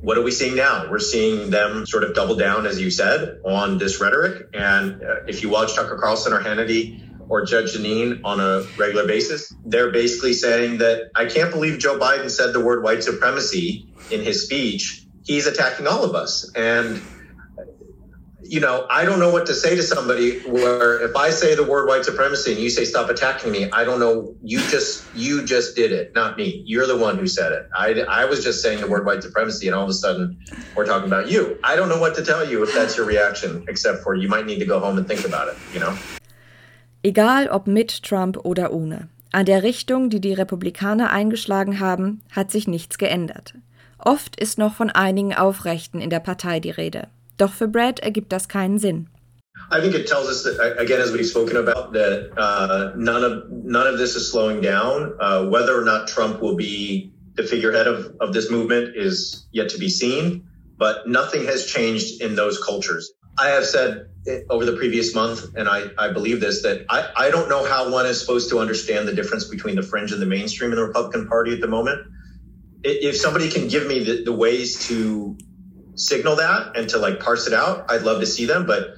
what 0.00 0.16
are 0.16 0.22
we 0.22 0.30
seeing 0.30 0.56
now? 0.56 0.90
We're 0.90 0.98
seeing 0.98 1.50
them 1.50 1.86
sort 1.86 2.04
of 2.04 2.14
double 2.14 2.36
down, 2.36 2.66
as 2.66 2.80
you 2.80 2.90
said, 2.90 3.38
on 3.44 3.78
this 3.78 4.00
rhetoric. 4.00 4.48
And 4.54 5.02
uh, 5.02 5.28
if 5.28 5.42
you 5.42 5.50
watch 5.50 5.74
Tucker 5.74 5.98
Carlson 6.00 6.32
or 6.32 6.40
Hannity 6.40 7.02
or 7.28 7.44
Judge 7.44 7.74
Janine 7.74 8.22
on 8.24 8.40
a 8.40 8.64
regular 8.78 9.06
basis, 9.06 9.54
they're 9.66 9.92
basically 9.92 10.32
saying 10.32 10.78
that 10.78 11.10
I 11.14 11.26
can't 11.26 11.50
believe 11.50 11.78
Joe 11.78 11.98
Biden 11.98 12.30
said 12.30 12.52
the 12.54 12.64
word 12.64 12.82
white 12.82 13.02
supremacy 13.04 13.86
in 14.10 14.22
his 14.22 14.44
speech. 14.44 15.06
He's 15.24 15.46
attacking 15.46 15.86
all 15.86 16.04
of 16.04 16.14
us. 16.14 16.50
And 16.54 17.02
you 18.44 18.60
know, 18.60 18.86
I 18.90 19.04
don't 19.04 19.18
know 19.18 19.30
what 19.30 19.46
to 19.46 19.54
say 19.54 19.74
to 19.74 19.82
somebody 19.82 20.40
where 20.40 21.00
if 21.00 21.16
I 21.16 21.30
say 21.30 21.54
the 21.54 21.64
word 21.64 21.88
white 21.88 22.04
supremacy 22.04 22.52
and 22.52 22.60
you 22.60 22.70
say 22.70 22.84
stop 22.84 23.08
attacking 23.08 23.50
me, 23.50 23.70
I 23.70 23.84
don't 23.84 23.98
know. 23.98 24.34
You 24.42 24.58
just 24.68 25.04
you 25.14 25.44
just 25.44 25.76
did 25.76 25.92
it, 25.92 26.14
not 26.14 26.36
me. 26.36 26.62
You're 26.66 26.86
the 26.86 26.96
one 26.96 27.18
who 27.18 27.26
said 27.26 27.52
it. 27.52 27.68
I, 27.76 28.00
I 28.08 28.24
was 28.26 28.44
just 28.44 28.62
saying 28.62 28.80
the 28.80 28.86
word 28.86 29.06
white 29.06 29.22
supremacy, 29.22 29.66
and 29.66 29.74
all 29.74 29.84
of 29.84 29.90
a 29.90 29.94
sudden 29.94 30.38
we're 30.76 30.86
talking 30.86 31.06
about 31.06 31.28
you. 31.28 31.58
I 31.64 31.76
don't 31.76 31.88
know 31.88 32.00
what 32.00 32.14
to 32.16 32.24
tell 32.24 32.48
you 32.48 32.62
if 32.62 32.74
that's 32.74 32.96
your 32.96 33.06
reaction, 33.06 33.64
except 33.68 34.02
for 34.02 34.14
you 34.14 34.28
might 34.28 34.46
need 34.46 34.58
to 34.58 34.66
go 34.66 34.78
home 34.78 34.98
and 34.98 35.06
think 35.06 35.24
about 35.24 35.48
it. 35.48 35.56
You 35.72 35.80
know. 35.80 35.96
Egal 37.02 37.48
ob 37.48 37.66
mit 37.66 38.02
Trump 38.02 38.38
oder 38.44 38.72
ohne. 38.72 39.08
An 39.32 39.46
der 39.46 39.62
Richtung, 39.62 40.10
die 40.10 40.20
die 40.20 40.32
Republikaner 40.32 41.10
eingeschlagen 41.10 41.80
haben, 41.80 42.22
hat 42.30 42.50
sich 42.52 42.68
nichts 42.68 42.98
geändert. 42.98 43.54
Oft 43.98 44.38
ist 44.38 44.58
noch 44.58 44.74
von 44.74 44.90
einigen 44.90 45.34
Aufrechten 45.34 46.00
in 46.00 46.10
der 46.10 46.20
Partei 46.20 46.60
die 46.60 46.70
Rede. 46.70 47.08
Doch 47.36 47.52
für 47.52 47.68
Brad 47.68 48.00
ergibt 48.00 48.32
das 48.32 48.48
keinen 48.48 48.78
Sinn. 48.78 49.08
I 49.70 49.80
think 49.80 49.94
it 49.94 50.06
tells 50.06 50.28
us 50.28 50.42
that 50.44 50.78
again, 50.78 51.00
as 51.00 51.12
we've 51.12 51.26
spoken 51.26 51.56
about, 51.56 51.92
that 51.92 52.30
uh, 52.36 52.92
none 52.96 53.24
of 53.24 53.50
none 53.50 53.86
of 53.86 53.98
this 53.98 54.14
is 54.14 54.30
slowing 54.30 54.60
down. 54.60 55.16
Uh, 55.20 55.46
whether 55.46 55.78
or 55.78 55.84
not 55.84 56.08
Trump 56.08 56.40
will 56.40 56.56
be 56.56 57.12
the 57.34 57.44
figurehead 57.44 57.86
of, 57.86 58.14
of 58.20 58.32
this 58.32 58.50
movement 58.50 58.96
is 58.96 59.46
yet 59.52 59.70
to 59.70 59.78
be 59.78 59.88
seen. 59.88 60.46
But 60.76 61.08
nothing 61.08 61.44
has 61.46 61.66
changed 61.66 62.20
in 62.20 62.34
those 62.34 62.62
cultures. 62.62 63.12
I 63.38 63.48
have 63.48 63.64
said 63.64 64.08
over 64.50 64.64
the 64.64 64.76
previous 64.76 65.14
month, 65.14 65.54
and 65.56 65.68
I, 65.68 65.88
I 65.98 66.12
believe 66.12 66.40
this, 66.40 66.62
that 66.62 66.86
I, 66.88 67.10
I 67.16 67.30
don't 67.30 67.48
know 67.48 67.64
how 67.64 67.90
one 67.90 68.06
is 68.06 68.20
supposed 68.20 68.50
to 68.50 68.58
understand 68.58 69.06
the 69.06 69.14
difference 69.14 69.44
between 69.44 69.76
the 69.76 69.82
fringe 69.82 70.12
and 70.12 70.20
the 70.20 70.26
mainstream 70.26 70.70
in 70.70 70.76
the 70.76 70.84
Republican 70.84 71.28
Party 71.28 71.52
at 71.52 71.60
the 71.60 71.68
moment. 71.68 72.00
If 72.82 73.16
somebody 73.16 73.50
can 73.50 73.68
give 73.68 73.86
me 73.86 74.04
the, 74.04 74.24
the 74.24 74.32
ways 74.32 74.86
to 74.88 75.36
signal 75.94 76.36
that 76.36 76.76
and 76.76 76.88
to 76.90 76.98
like 76.98 77.20
parse 77.20 77.46
it 77.46 77.52
out, 77.52 77.90
I'd 77.90 78.02
love 78.02 78.20
to 78.20 78.26
see 78.26 78.46
them. 78.46 78.66
But 78.66 78.94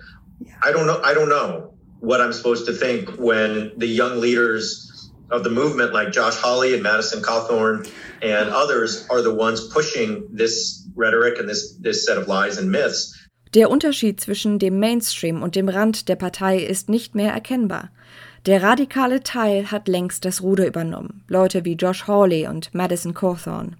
I 0.63 0.73
don't 0.73 0.87
know. 0.87 1.01
I 1.03 1.15
don't 1.15 1.29
know 1.29 1.75
what 2.01 2.21
I'm 2.21 2.33
supposed 2.33 2.67
to 2.67 2.73
think 2.73 3.11
when 3.19 3.73
the 3.77 3.87
young 3.87 4.21
leaders 4.21 5.11
of 5.31 5.45
the 5.45 5.51
movement, 5.51 5.93
like 5.93 6.13
Josh 6.13 6.37
Hawley 6.37 6.75
and 6.75 6.83
Madison 6.83 7.23
Cawthorn 7.23 7.91
and 8.23 8.51
others, 8.51 9.07
are 9.11 9.23
the 9.23 9.35
ones 9.35 9.67
pushing 9.69 10.29
this 10.31 10.87
rhetoric 10.95 11.39
and 11.39 11.49
this 11.49 11.77
this 11.81 12.07
set 12.07 12.17
of 12.17 12.29
lies 12.29 12.59
and 12.59 12.71
myths 12.71 13.15
Der 13.55 13.71
Unterschied 13.71 14.21
zwischen 14.21 14.59
dem 14.59 14.79
Mainstream 14.81 15.43
und 15.43 15.57
dem 15.57 15.71
Rand 15.71 16.09
der 16.11 16.17
Partei 16.17 16.59
ist 16.59 16.91
nicht 16.91 17.15
mehr 17.15 17.33
erkennbar. 17.33 17.91
Der 18.45 18.63
radikale 18.63 19.23
Teil 19.23 19.71
hat 19.71 19.89
längst 19.89 20.25
das 20.25 20.43
Ruder 20.43 20.67
übernommen, 20.67 21.25
Leute 21.27 21.65
wie 21.65 21.73
Josh 21.73 22.07
Hawley 22.07 22.47
und 22.47 22.75
Madison 22.75 23.15
Cawthorn. 23.15 23.77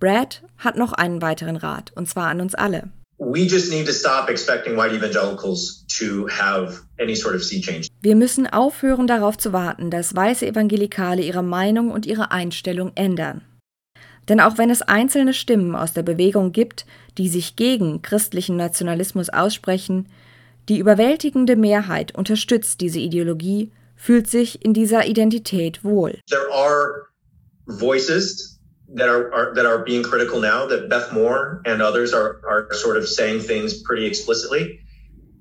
Brad 0.00 0.42
hat 0.58 0.76
noch 0.76 0.92
einen 0.92 1.20
weiteren 1.22 1.56
Rat, 1.56 1.92
und 1.94 2.08
zwar 2.08 2.28
an 2.28 2.40
uns 2.40 2.54
alle. 2.54 2.90
Wir 8.00 8.16
müssen 8.16 8.46
aufhören 8.46 9.06
darauf 9.08 9.38
zu 9.38 9.52
warten, 9.52 9.90
dass 9.90 10.14
weiße 10.14 10.46
Evangelikale 10.46 11.22
ihre 11.22 11.42
Meinung 11.42 11.90
und 11.90 12.06
ihre 12.06 12.30
Einstellung 12.30 12.92
ändern. 12.94 13.42
Denn 14.28 14.40
auch 14.40 14.56
wenn 14.56 14.70
es 14.70 14.82
einzelne 14.82 15.34
Stimmen 15.34 15.74
aus 15.74 15.94
der 15.94 16.02
Bewegung 16.04 16.52
gibt, 16.52 16.86
die 17.16 17.28
sich 17.28 17.56
gegen 17.56 18.02
christlichen 18.02 18.56
Nationalismus 18.56 19.30
aussprechen, 19.30 20.06
die 20.68 20.78
überwältigende 20.78 21.56
Mehrheit 21.56 22.14
unterstützt 22.14 22.80
diese 22.82 23.00
Ideologie, 23.00 23.72
fühlt 23.96 24.28
sich 24.28 24.64
in 24.64 24.74
dieser 24.74 25.06
Identität 25.06 25.82
wohl. 25.82 26.20
There 26.28 26.52
are 26.52 27.06
voices 27.66 28.57
that 28.94 29.08
are, 29.08 29.32
are, 29.32 29.54
that 29.54 29.66
are 29.66 29.78
being 29.84 30.02
critical 30.02 30.40
now 30.40 30.66
that 30.66 30.88
Beth 30.88 31.12
Moore 31.12 31.62
and 31.64 31.82
others 31.82 32.12
are 32.12 32.40
are 32.46 32.72
sort 32.74 32.96
of 32.96 33.08
saying 33.08 33.40
things 33.40 33.82
pretty 33.82 34.06
explicitly. 34.06 34.80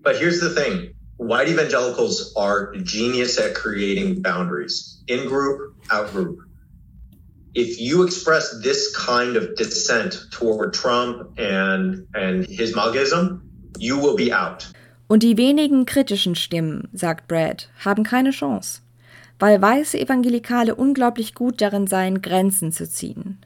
But 0.01 0.17
here's 0.17 0.39
the 0.39 0.49
thing. 0.49 0.93
White 1.17 1.49
evangelicals 1.49 2.33
are 2.35 2.75
genius 2.75 3.39
at 3.39 3.55
creating 3.55 4.21
boundaries 4.21 5.01
in 5.07 5.27
group, 5.27 5.75
out 5.89 6.11
group. 6.11 6.47
if 7.57 7.79
you 7.79 8.03
express 8.03 8.61
this 8.61 8.95
kind 8.95 9.35
of 9.35 9.55
dissent 9.55 10.15
toward 10.31 10.73
Trump 10.73 11.39
and 11.39 12.05
and 12.13 12.45
his 12.45 12.75
magism, 12.75 13.41
you 13.79 13.97
will 13.97 14.15
be 14.15 14.31
out. 14.31 14.67
Und 15.09 15.23
die 15.23 15.37
wenigen 15.37 15.85
kritischen 15.85 16.35
Stimmen, 16.35 16.87
sagt 16.93 17.27
Brad, 17.27 17.67
haben 17.83 18.03
keine 18.03 18.31
Chance, 18.31 18.81
weil 19.39 19.61
weiße 19.61 19.99
Evangelikale 19.99 20.75
unglaublich 20.75 21.33
gut 21.33 21.61
darin 21.61 21.87
seien, 21.87 22.21
Grenzen 22.21 22.71
zu 22.71 22.89
ziehen. 22.89 23.39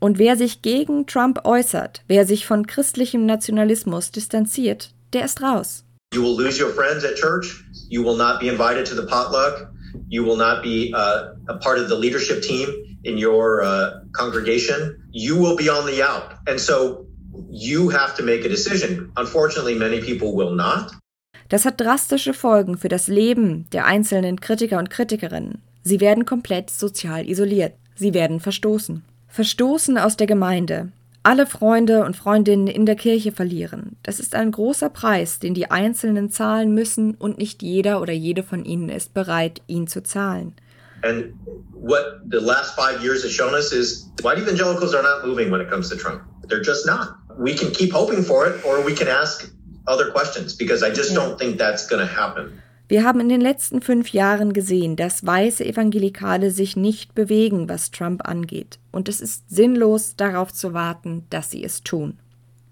Und 0.00 0.18
wer 0.18 0.36
sich 0.36 0.62
gegen 0.62 1.06
Trump 1.06 1.44
äußert, 1.44 2.02
wer 2.08 2.26
sich 2.26 2.46
von 2.46 2.66
christlichem 2.66 3.24
Nationalismus 3.24 4.10
distanziert, 4.10 4.90
der 5.12 5.24
ist 5.24 5.40
raus. 5.40 5.84
You 6.12 6.22
will 6.22 6.36
lose 6.36 6.62
your 6.62 6.70
friends 6.70 7.04
at 7.04 7.16
church. 7.16 7.64
You 7.88 8.04
will 8.04 8.16
not 8.16 8.38
be 8.40 8.48
invited 8.48 8.86
to 8.86 8.94
the 8.94 9.06
potluck. 9.06 9.70
You 10.08 10.24
will 10.24 10.36
not 10.36 10.62
be 10.62 10.92
uh, 10.94 11.34
a 11.48 11.54
part 11.58 11.78
of 11.78 11.88
the 11.88 11.96
leadership 11.96 12.42
team 12.42 12.68
in 13.04 13.16
your 13.16 13.62
uh, 13.62 14.02
congregation. 14.12 14.96
You 15.10 15.36
will 15.36 15.56
be 15.56 15.68
on 15.68 15.86
the 15.86 16.02
out. 16.02 16.34
And 16.46 16.60
so 16.60 17.06
you 17.50 17.88
have 17.88 18.16
to 18.16 18.22
make 18.22 18.44
a 18.44 18.48
decision. 18.48 19.12
Unfortunately, 19.16 19.74
many 19.74 20.00
people 20.00 20.34
will 20.34 20.54
not. 20.54 20.92
Das 21.48 21.64
hat 21.64 21.80
drastische 21.80 22.34
Folgen 22.34 22.78
für 22.78 22.88
das 22.88 23.08
Leben 23.08 23.66
der 23.72 23.84
einzelnen 23.84 24.40
Kritiker 24.40 24.78
und 24.78 24.90
Kritikerinnen. 24.90 25.62
Sie 25.82 26.00
werden 26.00 26.24
komplett 26.24 26.70
sozial 26.70 27.28
isoliert. 27.28 27.74
Sie 27.94 28.14
werden 28.14 28.40
verstoßen. 28.40 29.04
Verstoßen 29.28 29.98
aus 29.98 30.16
der 30.16 30.26
Gemeinde, 30.26 30.92
alle 31.22 31.46
Freunde 31.46 32.04
und 32.04 32.16
Freundinnen 32.16 32.66
in 32.66 32.86
der 32.86 32.96
Kirche 32.96 33.32
verlieren. 33.32 33.96
Das 34.02 34.20
ist 34.20 34.34
ein 34.34 34.52
großer 34.52 34.90
Preis, 34.90 35.38
den 35.38 35.54
die 35.54 35.70
Einzelnen 35.70 36.30
zahlen 36.30 36.72
müssen 36.72 37.14
und 37.14 37.38
nicht 37.38 37.62
jeder 37.62 38.00
oder 38.00 38.12
jede 38.12 38.42
von 38.42 38.64
ihnen 38.64 38.88
ist 38.88 39.14
bereit, 39.14 39.60
ihn 39.66 39.86
zu 39.86 40.02
zahlen. 40.02 40.54
And 41.02 41.34
what 41.72 42.20
the 42.30 42.38
last 42.38 42.74
five 42.74 43.02
years 43.02 43.22
has 43.24 43.32
shown 43.32 43.52
us 43.52 43.72
is 43.72 44.08
white 44.22 44.40
evangelicals 44.40 44.94
are 44.94 45.02
not 45.02 45.26
moving 45.26 45.50
when 45.50 45.60
it 45.60 45.68
comes 45.68 45.88
to 45.90 45.96
Trump. 45.96 46.22
They're 46.48 46.64
just 46.64 46.86
not. 46.86 47.16
We 47.38 47.54
can 47.54 47.72
keep 47.72 47.92
hoping 47.92 48.22
for 48.22 48.46
it 48.46 48.64
or 48.64 48.84
we 48.84 48.94
can 48.94 49.08
ask 49.08 49.50
other 49.86 50.10
questions 50.10 50.56
because 50.56 50.82
I 50.82 50.90
just 50.94 51.14
don't 51.14 51.38
think 51.38 51.58
that's 51.58 51.88
going 51.88 52.00
to 52.00 52.16
happen. 52.16 52.60
Wir 52.86 53.02
haben 53.02 53.20
in 53.20 53.30
den 53.30 53.40
letzten 53.40 53.80
fünf 53.80 54.10
Jahren 54.10 54.52
gesehen, 54.52 54.94
dass 54.94 55.24
weiße 55.24 55.64
Evangelikale 55.64 56.50
sich 56.50 56.76
nicht 56.76 57.14
bewegen, 57.14 57.66
was 57.68 57.90
Trump 57.90 58.28
angeht. 58.28 58.78
Und 58.92 59.08
es 59.08 59.22
ist 59.22 59.48
sinnlos, 59.48 60.16
darauf 60.16 60.52
zu 60.52 60.74
warten, 60.74 61.24
dass 61.30 61.50
sie 61.50 61.64
es 61.64 61.82
tun. 61.82 62.18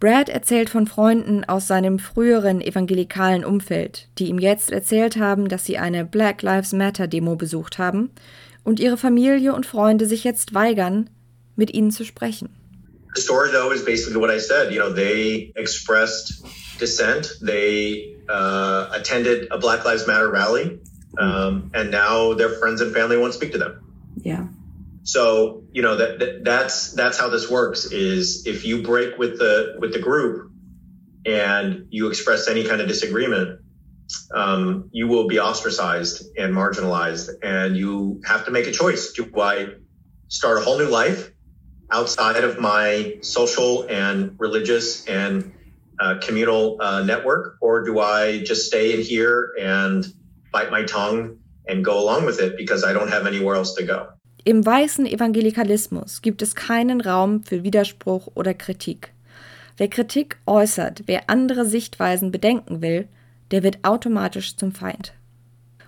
Brad 0.01 0.29
erzählt 0.29 0.69
von 0.69 0.87
Freunden 0.87 1.45
aus 1.45 1.67
seinem 1.67 1.99
früheren 1.99 2.61
evangelikalen 2.61 3.45
Umfeld, 3.45 4.09
die 4.19 4.27
ihm 4.27 4.39
jetzt 4.39 4.71
erzählt 4.71 5.17
haben, 5.17 5.49
dass 5.49 5.65
sie 5.65 5.79
eine 5.79 6.05
Black 6.05 6.43
Lives 6.43 6.73
Matter 6.73 7.07
Demo 7.07 7.37
besucht 7.37 7.79
haben 7.79 8.11
und 8.65 8.81
ihre 8.81 8.97
Familie 8.97 9.55
und 9.55 9.65
Freunde 9.65 10.07
sich 10.07 10.25
jetzt 10.25 10.55
weigern, 10.55 11.09
mit 11.57 11.73
ihnen 11.73 11.91
zu 11.91 12.05
sprechen. 12.05 12.49
The 13.15 13.23
story 13.23 13.51
though 13.53 13.73
is 13.73 13.85
basically 13.85 14.21
what 14.21 14.31
I 14.31 14.41
said. 14.41 14.73
You 14.73 14.81
know, 14.81 14.93
they 14.93 15.53
expressed 15.55 16.43
dissent. 16.79 17.29
They 17.41 18.17
uh, 18.29 18.91
attended 18.93 19.49
a 19.51 19.59
Black 19.59 19.85
Lives 19.85 20.07
Matter 20.07 20.31
rally, 20.31 20.81
um, 21.19 21.71
and 21.75 21.91
now 21.91 22.35
their 22.35 22.51
friends 22.51 22.81
and 22.81 22.95
family 22.95 23.17
won't 23.17 23.35
speak 23.35 23.53
to 23.53 23.59
them. 23.59 23.93
Yeah. 24.17 24.47
So, 25.05 25.65
you 25.73 25.83
know, 25.83 25.97
that, 25.97 26.19
that 26.21 26.45
that's 26.45 26.93
that's 26.93 27.19
how 27.19 27.29
this 27.29 27.51
works 27.51 27.87
is 27.87 28.47
if 28.47 28.65
you 28.65 28.83
break 28.83 29.19
with 29.19 29.39
the 29.39 29.77
with 29.79 29.93
the 29.93 29.99
group 29.99 30.53
and 31.27 31.87
you 31.91 32.09
express 32.09 32.49
any 32.49 32.65
kind 32.65 32.81
of 32.81 32.89
disagreement, 32.89 33.61
um, 34.33 34.91
you 34.93 35.09
will 35.09 35.27
be 35.27 35.41
ostracized 35.41 36.37
and 36.37 36.55
marginalized 36.55 37.31
and 37.43 37.77
you 37.77 38.23
have 38.25 38.45
to 38.45 38.51
make 38.51 38.67
a 38.67 38.73
choice. 38.73 39.13
Do 39.13 39.29
I 39.41 39.75
start 40.29 40.59
a 40.59 40.61
whole 40.61 40.79
new 40.79 40.89
life 40.89 41.31
outside 41.91 42.45
of 42.45 42.59
my 42.59 43.19
social 43.23 43.87
and 43.89 44.37
religious 44.39 45.07
and 45.07 45.53
uh, 46.03 46.19
communal 46.21 46.77
uh, 46.81 47.03
network, 47.05 47.57
or 47.61 47.85
do 47.85 48.01
I 48.01 48.43
just 48.45 48.67
stay 48.67 48.93
in 48.95 49.01
here 49.01 49.53
and 49.61 50.05
bite 50.53 50.71
my 50.71 50.85
tongue 50.85 51.39
and 51.69 51.85
go 51.85 51.99
along 51.99 52.27
with 52.27 52.41
it 52.41 52.57
because 52.57 52.85
I 52.85 52.93
don't 52.93 53.11
have 53.11 53.27
anywhere 53.27 53.57
else 53.57 53.75
to 53.77 53.85
go? 53.85 54.09
Im 54.45 54.67
weißen 54.67 55.07
Evangelikalismus 55.07 56.21
gibt 56.21 56.43
es 56.43 56.57
keinen 56.57 57.01
Raum 57.01 57.45
für 57.45 57.63
Widerspruch 57.63 58.29
oder 58.35 58.55
Kritik. 58.55 59.13
Wer 59.77 59.89
Kritik 59.89 60.39
äußert, 60.47 61.05
wer 61.07 61.31
andere 61.31 61.65
Sichtweisen 61.65 62.33
bedenken 62.33 62.83
will, 62.83 63.07
der 63.53 63.63
wird 63.63 63.85
automatisch 63.85 64.57
zum 64.57 64.73
Feind. 64.73 65.13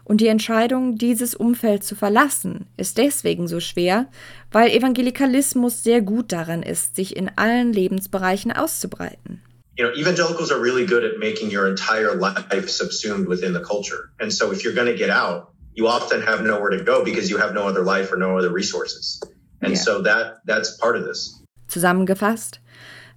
Und 0.05 0.21
die 0.21 0.29
Entscheidung, 0.29 0.97
dieses 0.97 1.35
Umfeld 1.35 1.83
zu 1.83 1.97
verlassen, 1.97 2.67
ist 2.77 2.99
deswegen 2.99 3.49
so 3.49 3.59
schwer, 3.59 4.07
weil 4.53 4.71
Evangelikalismus 4.71 5.83
sehr 5.83 6.03
gut 6.03 6.31
daran 6.31 6.63
ist, 6.63 6.95
sich 6.95 7.17
in 7.17 7.31
allen 7.37 7.73
Lebensbereichen 7.73 8.53
auszubreiten. 8.53 9.41
You 9.77 9.85
know, 9.85 9.93
evangelicals 9.93 10.53
are 10.53 10.61
really 10.61 10.87
good 10.87 11.05
at 11.05 11.19
making 11.19 11.51
your 11.51 11.69
entire 11.69 12.15
life 12.15 12.69
subsumed 12.69 13.27
within 13.27 13.53
the 13.53 13.65
culture. 13.65 14.11
And 14.21 14.33
so 14.33 14.53
if 14.53 14.63
you're 14.63 14.75
going 14.75 14.87
to 14.87 14.97
get 14.97 15.11
out, 15.11 15.53
you 15.75 15.89
often 15.89 16.23
have 16.23 16.43
nowhere 16.43 16.71
to 16.71 16.85
go 16.85 17.05
because 17.05 17.29
you 17.29 17.39
have 17.39 17.55
no 17.55 17.67
other 17.67 17.83
life 17.83 18.13
or 18.13 18.17
no 18.17 18.39
other 18.39 18.51
resources. 18.51 19.21
And 19.61 19.73
yeah. 19.73 19.79
so 19.79 20.03
that 20.03 20.39
that's 20.45 20.77
part 20.79 20.97
of 20.97 21.05
this. 21.05 21.41
Zusammengefasst, 21.69 22.61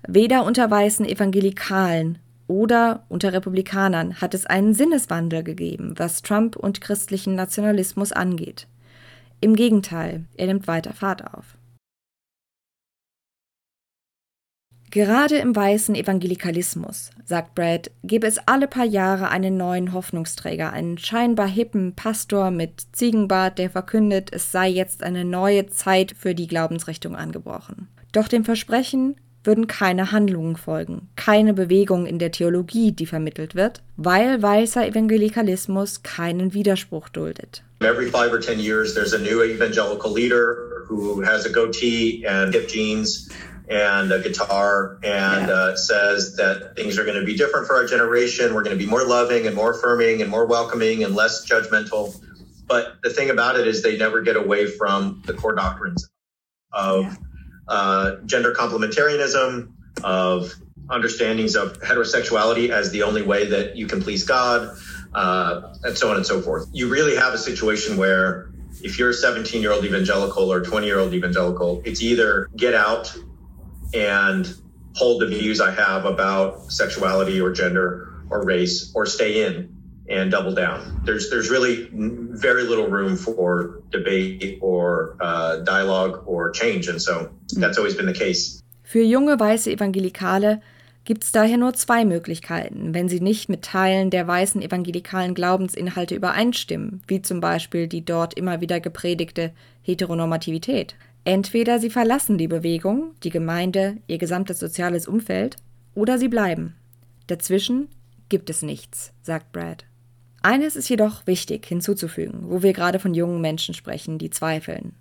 weder 0.08 0.44
unter 0.44 0.72
weißen 0.72 1.06
Evangelikalen 1.06 2.18
oder 2.48 3.04
unter 3.10 3.34
Republikanern 3.34 4.22
hat 4.22 4.34
es 4.34 4.46
einen 4.46 4.74
Sinneswandel 4.74 5.44
gegeben, 5.44 5.94
was 5.98 6.22
Trump 6.22 6.56
und 6.56 6.82
christlichen 6.82 7.36
Nationalismus 7.36 8.12
angeht. 8.12 8.68
Im 9.42 9.56
Gegenteil, 9.56 10.26
er 10.38 10.48
nimmt 10.48 10.68
weiter 10.68 10.94
Fahrt 10.94 11.24
auf. 11.34 11.57
Gerade 14.90 15.38
im 15.38 15.54
weißen 15.54 15.96
Evangelikalismus, 15.96 17.10
sagt 17.26 17.56
Brad, 17.56 17.92
gebe 18.04 18.26
es 18.26 18.38
alle 18.46 18.68
paar 18.68 18.86
Jahre 18.86 19.30
einen 19.30 19.58
neuen 19.58 19.92
Hoffnungsträger, 19.92 20.72
einen 20.72 20.98
scheinbar 20.98 21.48
hippen 21.48 21.94
Pastor 21.94 22.52
mit 22.52 22.88
Ziegenbart, 22.94 23.60
der 23.60 23.70
verkündet, 23.70 24.30
es 24.32 24.52
sei 24.52 24.70
jetzt 24.70 25.04
eine 25.04 25.26
neue 25.26 25.68
Zeit 25.68 26.16
für 26.18 26.34
die 26.34 26.48
Glaubensrichtung 26.48 27.18
angebrochen. 27.18 27.90
Doch 28.14 28.30
dem 28.30 28.46
Versprechen 28.46 29.18
würden 29.44 29.68
keine 29.68 30.12
Handlungen 30.14 30.56
folgen, 30.56 31.10
keine 31.18 31.54
Bewegung 31.54 32.06
in 32.06 32.18
der 32.18 32.32
Theologie, 32.32 32.94
die 32.94 33.06
vermittelt 33.06 33.56
wird, 33.56 33.82
weil 33.98 34.42
weißer 34.42 34.88
Evangelikalismus 34.88 36.04
keinen 36.04 36.54
Widerspruch 36.54 37.10
duldet. 37.10 37.64
Every 37.82 38.08
five 38.08 38.32
or 38.32 38.40
ten 38.40 38.60
years, 38.60 38.94
there's 38.94 39.14
a 39.14 39.20
new 39.20 39.42
evangelical 39.44 40.14
leader 40.14 40.86
who 40.88 41.22
has 41.24 41.46
a 41.46 41.50
goatee 41.50 42.26
and 42.26 42.54
hip 42.54 42.68
jeans. 42.68 43.30
And 43.70 44.12
a 44.12 44.22
guitar 44.22 44.98
and 45.04 45.48
yeah. 45.48 45.54
uh, 45.54 45.76
says 45.76 46.38
that 46.38 46.76
things 46.76 46.98
are 46.98 47.04
going 47.04 47.20
to 47.20 47.26
be 47.26 47.36
different 47.36 47.68
for 47.68 47.76
our 47.76 47.86
generation. 47.86 48.54
We're 48.54 48.64
going 48.64 48.78
to 48.78 48.84
be 48.84 48.90
more 48.90 49.04
loving 49.06 49.46
and 49.46 49.56
more 49.56 49.72
affirming 49.72 50.22
and 50.22 50.32
more 50.32 50.46
welcoming 50.46 51.04
and 51.04 51.16
less 51.16 51.46
judgmental. 51.46 52.18
But 52.66 52.98
the 53.04 53.10
thing 53.10 53.30
about 53.30 53.60
it 53.60 53.68
is 53.68 53.84
they 53.84 53.98
never 53.98 54.22
get 54.22 54.38
away 54.38 54.68
from 54.68 55.22
the 55.26 55.34
core 55.34 55.56
doctrines 55.56 56.10
of 56.72 57.04
yeah. 57.04 57.16
uh, 57.68 58.16
gender 58.26 58.54
complementarianism, 58.54 59.72
of 60.04 60.54
understandings 60.90 61.56
of 61.56 61.80
heterosexuality 61.82 62.70
as 62.70 62.92
the 62.92 63.04
only 63.04 63.22
way 63.22 63.48
that 63.48 63.76
you 63.76 63.88
can 63.88 64.02
please 64.02 64.24
God, 64.24 64.78
uh, 65.14 65.74
and 65.84 65.98
so 65.98 66.10
on 66.10 66.16
and 66.16 66.26
so 66.26 66.42
forth. 66.42 66.68
You 66.72 66.90
really 66.90 67.16
have 67.16 67.34
a 67.34 67.38
situation 67.38 67.98
where 67.98 68.50
if 68.82 69.00
you're 69.00 69.10
a 69.10 69.14
17 69.14 69.62
year 69.62 69.72
old 69.72 69.84
evangelical 69.84 70.52
or 70.52 70.62
20 70.62 70.86
year 70.86 71.00
old 71.00 71.14
evangelical, 71.14 71.82
it's 71.84 72.02
either 72.02 72.48
get 72.56 72.74
out 72.74 73.18
and 73.94 74.54
hold 74.96 75.22
the 75.22 75.28
views 75.28 75.62
I 75.62 75.72
have 75.72 76.06
about 76.06 76.72
sexuality 76.72 77.40
or 77.40 77.52
gender 77.52 78.14
or 78.30 78.44
race 78.44 78.92
or 78.96 79.06
stay 79.06 79.46
in 79.46 79.74
and 80.10 80.32
double 80.32 80.54
down. 80.54 81.02
There's 81.06 81.30
there's 81.30 81.50
really 81.50 81.90
very 81.92 82.64
little 82.64 82.88
room 82.88 83.18
for 83.18 83.82
debate 83.92 84.60
or 84.62 85.16
uh, 85.20 85.58
dialogue 85.58 86.24
or 86.26 86.52
change, 86.52 86.88
and 86.88 87.02
so 87.02 87.30
that's 87.58 87.78
always 87.78 87.96
been 87.96 88.06
the 88.06 88.14
case. 88.14 88.62
Für 88.84 89.04
junge 89.04 89.38
weiße 89.38 89.70
Evangelikale 89.72 90.62
gibt 91.04 91.24
es 91.24 91.32
daher 91.32 91.58
nur 91.58 91.74
zwei 91.74 92.06
Möglichkeiten, 92.06 92.94
wenn 92.94 93.10
sie 93.10 93.20
nicht 93.20 93.50
mit 93.50 93.62
Teilen 93.62 94.10
der 94.10 94.28
weißen 94.28 94.62
evangelikalen 94.62 95.34
Glaubensinhalte 95.34 96.16
übereinstimmen, 96.16 97.02
wie 97.08 97.22
zum 97.22 97.40
Beispiel 97.40 97.88
die 97.88 98.04
dort 98.04 98.34
immer 98.34 98.62
wieder 98.62 98.80
gepredigte 98.80 99.52
Heteronormativität. 99.82 100.96
Entweder 101.28 101.78
sie 101.80 101.90
verlassen 101.90 102.38
die 102.38 102.48
Bewegung, 102.48 103.14
die 103.22 103.32
Gemeinde, 103.32 103.98
ihr 104.08 104.18
gesamtes 104.18 104.60
soziales 104.60 105.10
Umfeld, 105.10 105.58
oder 105.94 106.18
sie 106.18 106.30
bleiben. 106.30 106.78
Dazwischen 107.28 107.90
gibt 108.30 108.50
es 108.50 108.62
nichts, 108.62 109.12
sagt 109.24 109.52
Brad. 109.52 109.84
Eines 110.42 110.78
ist 110.78 110.88
jedoch 110.88 111.28
wichtig 111.28 111.66
hinzuzufügen, 111.66 112.44
wo 112.44 112.64
wir 112.64 112.72
gerade 112.72 112.98
von 112.98 113.14
jungen 113.14 113.42
Menschen 113.42 113.74
sprechen, 113.74 114.18
die 114.20 114.30
zweifeln. 114.30 114.94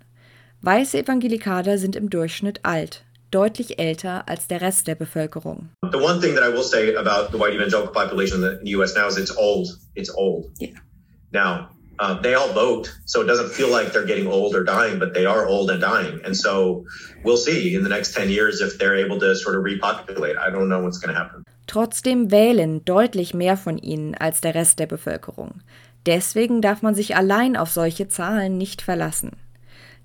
Weiße 0.63 0.97
Evangelikale 0.97 1.77
sind 1.77 1.95
im 1.95 2.09
Durchschnitt 2.09 2.59
alt, 2.63 3.05
deutlich 3.31 3.79
älter 3.79 4.27
als 4.27 4.49
der 4.49 4.59
Rest 4.59 4.87
der 4.87 4.95
Bevölkerung. 4.95 5.69
The 5.93 5.97
one 5.97 6.19
thing 6.19 6.35
that 6.35 6.43
I 6.43 6.51
will 6.51 6.61
say 6.61 6.93
about 6.97 7.31
the 7.31 7.39
white 7.39 7.55
evangelical 7.55 7.93
population 7.93 8.43
in 8.43 8.65
the 8.65 8.75
US 8.75 8.93
now 8.97 9.07
is 9.07 9.17
it's 9.17 9.37
old. 9.37 9.69
It's 9.95 10.13
old. 10.13 10.51
Yeah. 10.59 10.71
Now, 11.31 11.69
uh, 11.99 12.19
they 12.21 12.33
all 12.35 12.53
vote, 12.53 12.93
so 13.05 13.21
it 13.21 13.25
doesn't 13.25 13.49
feel 13.49 13.69
like 13.69 13.91
they're 13.91 14.05
getting 14.05 14.27
old 14.27 14.55
or 14.55 14.63
dying, 14.63 14.99
but 14.99 15.13
they 15.13 15.25
are 15.25 15.47
old 15.47 15.71
and 15.71 15.81
dying. 15.81 16.21
And 16.23 16.35
so 16.35 16.85
we'll 17.23 17.37
see 17.37 17.75
in 17.75 17.83
the 17.83 17.89
next 17.89 18.13
10 18.13 18.29
years 18.29 18.61
if 18.61 18.77
they're 18.77 18.95
able 18.95 19.19
to 19.19 19.35
sort 19.35 19.55
of 19.55 19.63
repopulate. 19.63 20.37
I 20.37 20.49
don't 20.49 20.69
know 20.69 20.81
what's 20.81 20.99
going 20.99 21.13
to 21.13 21.19
happen. 21.19 21.43
Trotzdem 21.67 22.31
wählen 22.31 22.85
deutlich 22.85 23.33
mehr 23.33 23.57
von 23.57 23.77
ihnen 23.77 24.15
als 24.15 24.39
der 24.39 24.55
Rest 24.55 24.79
der 24.79 24.87
Bevölkerung. 24.87 25.61
Deswegen 26.05 26.61
darf 26.61 26.81
man 26.81 26.95
sich 26.95 27.17
allein 27.17 27.57
auf 27.57 27.69
solche 27.69 28.07
Zahlen 28.07 28.57
nicht 28.57 28.81
verlassen. 28.81 29.31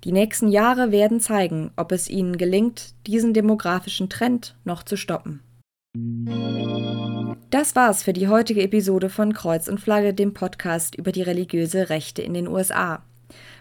Die 0.03 0.11
nächsten 0.11 0.49
Jahre 0.49 0.91
werden 0.91 1.21
zeigen, 1.21 1.71
ob 1.77 1.93
es 1.93 2.09
ihnen 2.09 2.37
gelingt, 2.37 2.93
diesen 3.07 3.33
demografischen 3.33 4.09
Trend 4.09 4.55
noch 4.65 4.83
zu 4.83 4.97
stoppen. 4.97 5.39
Das 7.53 7.75
war's 7.75 8.01
für 8.01 8.13
die 8.13 8.29
heutige 8.29 8.63
Episode 8.63 9.09
von 9.09 9.31
Kreuz 9.31 9.67
und 9.67 9.79
Flagge, 9.79 10.15
dem 10.15 10.33
Podcast 10.33 10.95
über 10.95 11.11
die 11.11 11.21
religiöse 11.21 11.91
Rechte 11.91 12.23
in 12.23 12.33
den 12.33 12.47
USA. 12.47 13.03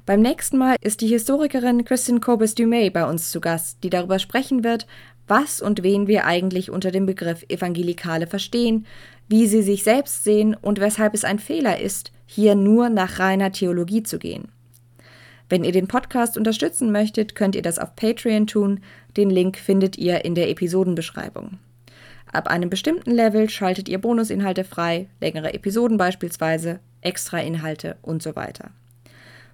Beim 0.07 0.23
nächsten 0.23 0.57
Mal 0.57 0.77
ist 0.81 1.03
die 1.03 1.09
Historikerin 1.09 1.85
Christine 1.85 2.21
Corbis 2.21 2.55
Dumay 2.55 2.89
bei 2.89 3.05
uns 3.05 3.31
zu 3.31 3.39
Gast, 3.39 3.85
die 3.85 3.91
darüber 3.91 4.19
sprechen 4.19 4.65
wird, 4.65 4.87
was 5.29 5.61
und 5.61 5.83
wen 5.83 6.07
wir 6.07 6.25
eigentlich 6.25 6.71
unter 6.71 6.91
dem 6.91 7.05
Begriff 7.05 7.45
Evangelikale 7.51 8.27
verstehen, 8.27 8.87
wie 9.29 9.47
sie 9.47 9.61
sich 9.61 9.83
selbst 9.83 10.25
sehen 10.25 10.57
und 10.59 10.81
weshalb 10.81 11.13
es 11.13 11.27
ein 11.27 11.39
Fehler 11.39 11.79
ist, 11.79 12.13
hier 12.25 12.55
nur 12.55 12.89
nach 12.89 13.19
reiner 13.19 13.53
Theologie 13.53 14.03
zu 14.03 14.19
gehen. 14.19 14.49
Wenn 15.51 15.65
ihr 15.65 15.73
den 15.73 15.87
Podcast 15.87 16.39
unterstützen 16.39 16.93
möchtet, 16.93 17.35
könnt 17.35 17.57
ihr 17.57 17.63
das 17.63 17.79
auf 17.79 17.95
Patreon 17.95 18.47
tun. 18.47 18.81
Den 19.19 19.29
Link 19.29 19.59
findet 19.59 19.99
ihr 19.99 20.25
in 20.25 20.35
der 20.35 20.49
Episodenbeschreibung. 20.49 21.59
Ab 22.33 22.49
einem 22.49 22.71
bestimmten 22.71 23.11
Level 23.11 23.51
schaltet 23.51 23.91
ihr 23.91 24.01
Bonusinhalte 24.01 24.65
frei, 24.65 25.09
längere 25.21 25.53
Episoden 25.53 25.99
beispielsweise, 25.99 26.81
extra 27.03 27.39
Inhalte 27.39 27.97
und 28.01 28.23
so 28.23 28.35
weiter. 28.35 28.71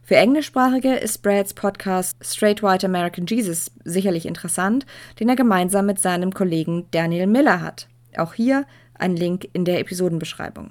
Für 0.05 0.17
Englischsprachige 0.17 0.95
ist 0.95 1.19
Brads 1.19 1.53
Podcast 1.53 2.17
Straight 2.25 2.63
White 2.63 2.87
American 2.87 3.27
Jesus 3.27 3.73
sicherlich 3.85 4.25
interessant, 4.25 4.87
den 5.19 5.29
er 5.29 5.37
gemeinsam 5.37 5.87
mit 5.87 5.99
seinem 5.99 6.33
Kollegen 6.33 6.87
Daniel 6.93 7.27
Miller 7.27 7.61
hat. 7.61 7.89
Auch 8.17 8.33
hier 8.33 8.65
ein 8.95 9.17
Link 9.17 9.49
in 9.53 9.65
der 9.65 9.81
Episodenbeschreibung. 9.81 10.71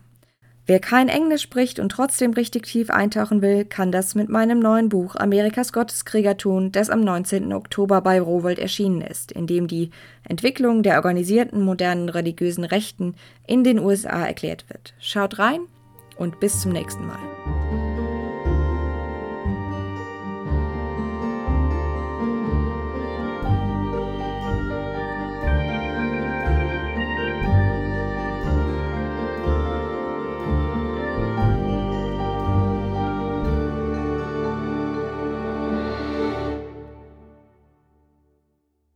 Wer 0.67 0.81
kein 0.81 1.07
Englisch 1.07 1.43
spricht 1.43 1.79
und 1.79 1.93
trotzdem 1.93 2.33
richtig 2.33 2.65
tief 2.65 2.89
eintauchen 2.89 3.41
will, 3.41 3.63
kann 3.63 3.89
das 3.93 4.15
mit 4.15 4.27
meinem 4.27 4.59
neuen 4.59 4.89
Buch 4.89 5.15
Amerikas 5.15 5.71
Gotteskrieger 5.71 6.35
tun, 6.35 6.73
das 6.73 6.89
am 6.89 6.99
19. 6.99 7.53
Oktober 7.53 8.01
bei 8.01 8.19
Rowold 8.19 8.59
erschienen 8.59 8.99
ist, 8.99 9.31
in 9.31 9.47
dem 9.47 9.67
die 9.67 9.91
Entwicklung 10.27 10.83
der 10.83 10.97
organisierten 10.97 11.63
modernen 11.63 12.09
religiösen 12.09 12.65
Rechten 12.65 13.15
in 13.47 13.63
den 13.63 13.79
USA 13.79 14.25
erklärt 14.25 14.65
wird. 14.67 14.93
Schaut 14.99 15.39
rein 15.39 15.61
und 16.17 16.41
bis 16.41 16.59
zum 16.59 16.73
nächsten 16.73 17.07
Mal. 17.07 17.46